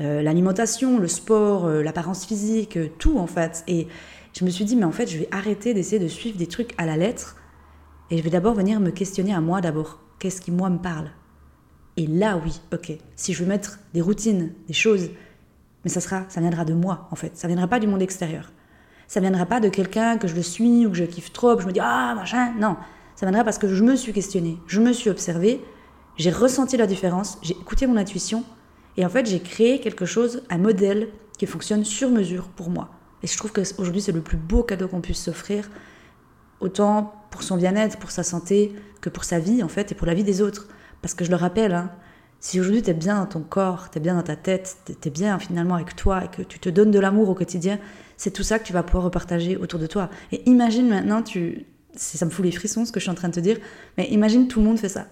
Euh, 0.00 0.22
l'alimentation, 0.22 0.98
le 0.98 1.08
sport, 1.08 1.66
euh, 1.66 1.82
l'apparence 1.82 2.24
physique, 2.24 2.78
euh, 2.78 2.88
tout 2.98 3.18
en 3.18 3.26
fait. 3.26 3.62
Et 3.66 3.88
je 4.32 4.42
me 4.46 4.48
suis 4.48 4.64
dit, 4.64 4.76
mais 4.76 4.84
en 4.84 4.92
fait, 4.92 5.06
je 5.06 5.18
vais 5.18 5.28
arrêter 5.32 5.74
d'essayer 5.74 5.98
de 5.98 6.08
suivre 6.08 6.38
des 6.38 6.46
trucs 6.46 6.72
à 6.78 6.86
la 6.86 6.96
lettre. 6.96 7.36
Et 8.10 8.16
je 8.16 8.22
vais 8.22 8.30
d'abord 8.30 8.54
venir 8.54 8.80
me 8.80 8.90
questionner 8.90 9.34
à 9.34 9.42
moi 9.42 9.60
d'abord 9.60 9.98
qu'est-ce 10.18 10.40
qui 10.40 10.50
moi 10.50 10.70
me 10.70 10.78
parle 10.78 11.10
Et 11.96 12.06
là, 12.06 12.40
oui, 12.42 12.60
ok. 12.72 12.92
Si 13.16 13.32
je 13.32 13.42
veux 13.42 13.48
mettre 13.48 13.78
des 13.94 14.00
routines, 14.00 14.52
des 14.66 14.74
choses, 14.74 15.10
mais 15.84 15.90
ça 15.90 16.00
sera, 16.00 16.24
ça 16.28 16.40
viendra 16.40 16.64
de 16.64 16.74
moi 16.74 17.08
en 17.10 17.16
fait. 17.16 17.36
Ça 17.36 17.48
viendra 17.48 17.68
pas 17.68 17.80
du 17.80 17.86
monde 17.86 18.02
extérieur. 18.02 18.52
Ça 19.06 19.20
viendra 19.20 19.46
pas 19.46 19.60
de 19.60 19.68
quelqu'un 19.68 20.18
que 20.18 20.28
je 20.28 20.34
le 20.34 20.42
suis 20.42 20.86
ou 20.86 20.90
que 20.90 20.96
je 20.96 21.04
kiffe 21.04 21.32
trop, 21.32 21.56
que 21.56 21.62
je 21.62 21.66
me 21.66 21.72
dis 21.72 21.80
ah 21.80 22.14
machin. 22.14 22.52
Non, 22.58 22.76
ça 23.14 23.26
viendra 23.26 23.44
parce 23.44 23.58
que 23.58 23.72
je 23.72 23.82
me 23.82 23.96
suis 23.96 24.12
questionnée, 24.12 24.58
je 24.66 24.80
me 24.80 24.92
suis 24.92 25.10
observée, 25.10 25.60
j'ai 26.16 26.30
ressenti 26.30 26.76
la 26.76 26.86
différence, 26.86 27.38
j'ai 27.42 27.54
écouté 27.54 27.86
mon 27.86 27.96
intuition 27.96 28.44
et 28.96 29.06
en 29.06 29.08
fait 29.08 29.26
j'ai 29.26 29.40
créé 29.40 29.80
quelque 29.80 30.04
chose, 30.04 30.42
un 30.50 30.58
modèle 30.58 31.08
qui 31.38 31.46
fonctionne 31.46 31.84
sur 31.84 32.10
mesure 32.10 32.48
pour 32.48 32.70
moi. 32.70 32.90
Et 33.22 33.26
je 33.26 33.36
trouve 33.36 33.52
qu'aujourd'hui 33.52 34.02
c'est 34.02 34.12
le 34.12 34.20
plus 34.20 34.36
beau 34.36 34.62
cadeau 34.62 34.88
qu'on 34.88 35.00
puisse 35.00 35.22
s'offrir, 35.22 35.70
autant 36.60 37.12
pour 37.30 37.42
son 37.42 37.56
bien-être, 37.56 37.98
pour 37.98 38.10
sa 38.10 38.22
santé, 38.22 38.74
que 39.00 39.08
pour 39.08 39.24
sa 39.24 39.38
vie 39.38 39.62
en 39.62 39.68
fait 39.68 39.92
et 39.92 39.94
pour 39.94 40.06
la 40.06 40.14
vie 40.14 40.24
des 40.24 40.42
autres. 40.42 40.68
Parce 41.02 41.14
que 41.14 41.24
je 41.24 41.30
le 41.30 41.36
rappelle, 41.36 41.74
hein, 41.74 41.90
si 42.40 42.60
aujourd'hui 42.60 42.82
tu 42.82 42.90
es 42.90 42.94
bien 42.94 43.16
dans 43.16 43.26
ton 43.26 43.40
corps, 43.40 43.90
tu 43.90 43.98
es 43.98 44.00
bien 44.00 44.14
dans 44.14 44.22
ta 44.22 44.36
tête, 44.36 44.78
tu 44.86 45.08
es 45.08 45.10
bien 45.10 45.38
finalement 45.38 45.74
avec 45.74 45.96
toi 45.96 46.24
et 46.24 46.28
que 46.28 46.42
tu 46.42 46.58
te 46.58 46.68
donnes 46.68 46.90
de 46.90 46.98
l'amour 46.98 47.28
au 47.28 47.34
quotidien, 47.34 47.78
c'est 48.16 48.32
tout 48.32 48.42
ça 48.42 48.58
que 48.58 48.64
tu 48.64 48.72
vas 48.72 48.82
pouvoir 48.82 49.04
repartager 49.04 49.56
autour 49.56 49.78
de 49.78 49.86
toi. 49.86 50.10
Et 50.32 50.48
imagine 50.48 50.88
maintenant, 50.88 51.22
tu, 51.22 51.66
ça 51.94 52.24
me 52.24 52.30
fout 52.30 52.44
les 52.44 52.52
frissons 52.52 52.84
ce 52.84 52.92
que 52.92 53.00
je 53.00 53.04
suis 53.04 53.10
en 53.10 53.14
train 53.14 53.28
de 53.28 53.34
te 53.34 53.40
dire, 53.40 53.58
mais 53.96 54.06
imagine 54.08 54.48
tout 54.48 54.60
le 54.60 54.66
monde 54.66 54.78
fait 54.78 54.88
ça. 54.88 55.06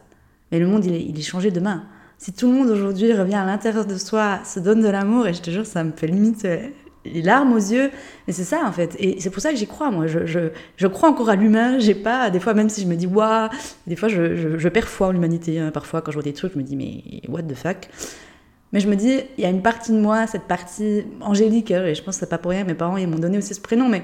Mais 0.52 0.58
le 0.58 0.66
monde, 0.66 0.84
il 0.84 0.94
est, 0.94 1.04
il 1.04 1.18
est 1.18 1.22
changé 1.22 1.50
demain. 1.50 1.84
Si 2.18 2.32
tout 2.32 2.46
le 2.46 2.54
monde 2.54 2.70
aujourd'hui 2.70 3.12
revient 3.12 3.34
à 3.34 3.44
l'intérieur 3.44 3.84
de 3.84 3.96
soi, 3.96 4.40
se 4.44 4.60
donne 4.60 4.80
de 4.80 4.88
l'amour, 4.88 5.26
et 5.26 5.34
je 5.34 5.42
te 5.42 5.50
jure, 5.50 5.66
ça 5.66 5.84
me 5.84 5.92
fait 5.92 6.06
limite 6.06 6.44
euh, 6.44 6.68
les 7.12 7.22
larmes 7.22 7.52
aux 7.52 7.56
yeux. 7.58 7.90
Mais 8.26 8.32
c'est 8.32 8.44
ça, 8.44 8.62
en 8.64 8.72
fait. 8.72 8.96
Et 8.98 9.20
c'est 9.20 9.30
pour 9.30 9.40
ça 9.40 9.50
que 9.50 9.56
j'y 9.56 9.66
crois, 9.66 9.90
moi. 9.90 10.06
Je, 10.06 10.26
je, 10.26 10.50
je, 10.76 10.86
crois 10.86 11.08
encore 11.08 11.28
à 11.28 11.36
l'humain. 11.36 11.78
J'ai 11.78 11.94
pas, 11.94 12.30
des 12.30 12.40
fois, 12.40 12.54
même 12.54 12.68
si 12.68 12.82
je 12.82 12.86
me 12.86 12.94
dis, 12.94 13.06
waouh, 13.06 13.48
des 13.86 13.96
fois, 13.96 14.08
je, 14.08 14.56
je, 14.58 14.68
perds 14.68 14.88
foi 14.88 15.08
en 15.08 15.12
l'humanité. 15.12 15.58
Hein. 15.58 15.70
Parfois, 15.70 16.02
quand 16.02 16.10
je 16.10 16.16
vois 16.16 16.24
des 16.24 16.32
trucs, 16.32 16.52
je 16.52 16.58
me 16.58 16.64
dis, 16.64 16.76
mais 16.76 17.22
what 17.28 17.42
the 17.42 17.54
fuck? 17.54 17.88
Mais 18.72 18.80
je 18.80 18.88
me 18.88 18.96
dis, 18.96 19.20
il 19.38 19.42
y 19.42 19.46
a 19.46 19.50
une 19.50 19.62
partie 19.62 19.92
de 19.92 19.98
moi, 19.98 20.26
cette 20.26 20.42
partie 20.42 21.04
angélique, 21.20 21.70
hein, 21.70 21.84
et 21.86 21.94
je 21.94 22.02
pense 22.02 22.16
que 22.16 22.20
c'est 22.20 22.28
pas 22.28 22.38
pour 22.38 22.50
rien, 22.50 22.64
mes 22.64 22.74
parents 22.74 22.96
ils 22.96 23.06
m'ont 23.06 23.18
donné 23.18 23.38
aussi 23.38 23.54
ce 23.54 23.60
prénom, 23.60 23.88
mais 23.88 24.02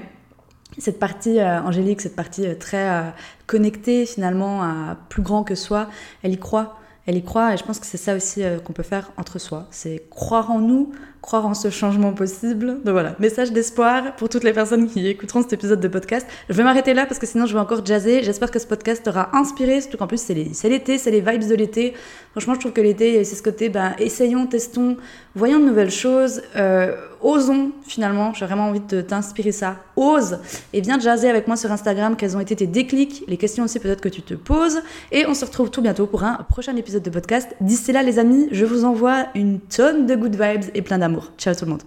cette 0.77 0.99
partie 0.99 1.39
euh, 1.39 1.61
angélique, 1.61 2.01
cette 2.01 2.15
partie 2.15 2.47
euh, 2.47 2.55
très 2.55 2.89
euh, 2.89 3.09
connectée 3.45 4.05
finalement 4.05 4.63
à 4.63 4.97
plus 5.09 5.21
grand 5.21 5.43
que 5.43 5.55
soi, 5.55 5.89
elle 6.23 6.31
y 6.31 6.37
croit. 6.37 6.79
Elle 7.05 7.17
y 7.17 7.23
croit 7.23 7.53
et 7.53 7.57
je 7.57 7.63
pense 7.63 7.79
que 7.79 7.85
c'est 7.85 7.97
ça 7.97 8.15
aussi 8.15 8.43
qu'on 8.63 8.71
peut 8.71 8.83
faire 8.83 9.11
entre 9.17 9.37
soi. 9.37 9.67
C'est 9.71 10.03
croire 10.09 10.51
en 10.51 10.59
nous, 10.59 10.93
croire 11.21 11.45
en 11.45 11.53
ce 11.53 11.69
changement 11.69 12.13
possible. 12.13 12.81
Donc 12.83 12.93
voilà, 12.93 13.15
message 13.19 13.51
d'espoir 13.51 14.15
pour 14.15 14.29
toutes 14.29 14.43
les 14.43 14.53
personnes 14.53 14.87
qui 14.87 15.07
écouteront 15.07 15.41
cet 15.41 15.53
épisode 15.53 15.79
de 15.79 15.87
podcast. 15.87 16.27
Je 16.49 16.53
vais 16.53 16.63
m'arrêter 16.63 16.93
là 16.93 17.05
parce 17.05 17.19
que 17.19 17.25
sinon 17.25 17.45
je 17.45 17.53
vais 17.53 17.59
encore 17.59 17.85
jazzer. 17.85 18.23
J'espère 18.23 18.51
que 18.51 18.59
ce 18.59 18.67
podcast 18.67 19.03
t'aura 19.03 19.35
inspiré, 19.35 19.81
surtout 19.81 19.97
qu'en 19.97 20.07
plus 20.07 20.21
c'est 20.21 20.33
l'été, 20.69 20.97
c'est 20.97 21.11
les 21.11 21.21
vibes 21.21 21.47
de 21.47 21.55
l'été. 21.55 21.93
Franchement, 22.31 22.53
je 22.55 22.59
trouve 22.61 22.73
que 22.73 22.81
l'été, 22.81 23.23
c'est 23.23 23.35
ce 23.35 23.43
côté, 23.43 23.69
ben, 23.69 23.95
essayons, 23.99 24.47
testons, 24.47 24.97
voyons 25.35 25.59
de 25.59 25.65
nouvelles 25.65 25.91
choses, 25.91 26.41
euh, 26.55 26.95
osons 27.23 27.71
finalement. 27.83 28.33
J'ai 28.33 28.45
vraiment 28.45 28.67
envie 28.67 28.79
de 28.79 29.01
t'inspirer 29.01 29.51
ça. 29.51 29.77
Ose 29.95 30.39
et 30.73 30.81
viens 30.81 30.99
jazzer 30.99 31.29
avec 31.29 31.47
moi 31.47 31.55
sur 31.55 31.71
Instagram. 31.71 32.15
Quels 32.15 32.35
ont 32.35 32.39
été 32.39 32.55
tes 32.55 32.67
déclics, 32.67 33.23
les 33.27 33.37
questions 33.37 33.63
aussi 33.63 33.79
peut-être 33.79 34.01
que 34.01 34.09
tu 34.09 34.21
te 34.21 34.33
poses. 34.33 34.81
Et 35.11 35.25
on 35.27 35.33
se 35.33 35.45
retrouve 35.45 35.69
tout 35.69 35.81
bientôt 35.81 36.07
pour 36.07 36.23
un 36.23 36.35
prochain 36.49 36.75
épisode 36.75 37.03
de 37.03 37.09
podcast. 37.09 37.55
D'ici 37.61 37.91
là, 37.91 38.03
les 38.03 38.19
amis, 38.19 38.47
je 38.51 38.65
vous 38.65 38.85
envoie 38.85 39.27
une 39.35 39.59
tonne 39.59 40.05
de 40.05 40.15
good 40.15 40.35
vibes 40.35 40.71
et 40.73 40.81
plein 40.81 40.97
d'amour 40.97 41.31
Ciao 41.37 41.53
tout 41.55 41.65
le 41.65 41.71
monde. 41.71 41.83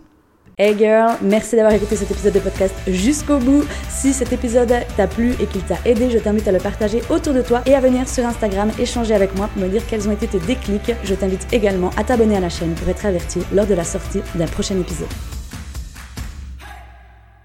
Hey 0.58 0.74
girl, 0.74 1.18
merci 1.20 1.54
d'avoir 1.54 1.74
écouté 1.74 1.96
cet 1.96 2.10
épisode 2.10 2.32
de 2.32 2.40
podcast 2.40 2.74
jusqu'au 2.86 3.36
bout. 3.36 3.62
Si 3.90 4.14
cet 4.14 4.32
épisode 4.32 4.72
t'a 4.96 5.06
plu 5.06 5.34
et 5.38 5.44
qu'il 5.44 5.60
t'a 5.60 5.76
aidé, 5.84 6.08
je 6.08 6.16
t'invite 6.16 6.48
à 6.48 6.52
le 6.52 6.60
partager 6.60 7.02
autour 7.10 7.34
de 7.34 7.42
toi 7.42 7.60
et 7.66 7.74
à 7.74 7.80
venir 7.80 8.08
sur 8.08 8.24
Instagram 8.24 8.70
échanger 8.78 9.12
avec 9.12 9.36
moi 9.36 9.48
pour 9.48 9.60
me 9.60 9.68
dire 9.68 9.86
quels 9.86 10.08
ont 10.08 10.12
été 10.12 10.26
tes 10.26 10.38
déclics. 10.38 10.94
Je 11.04 11.14
t'invite 11.14 11.46
également 11.52 11.90
à 11.98 12.04
t'abonner 12.04 12.38
à 12.38 12.40
la 12.40 12.48
chaîne 12.48 12.72
pour 12.72 12.88
être 12.88 13.04
averti 13.04 13.40
lors 13.52 13.66
de 13.66 13.74
la 13.74 13.84
sortie 13.84 14.22
d'un 14.34 14.46
prochain 14.46 14.80
épisode. 14.80 15.35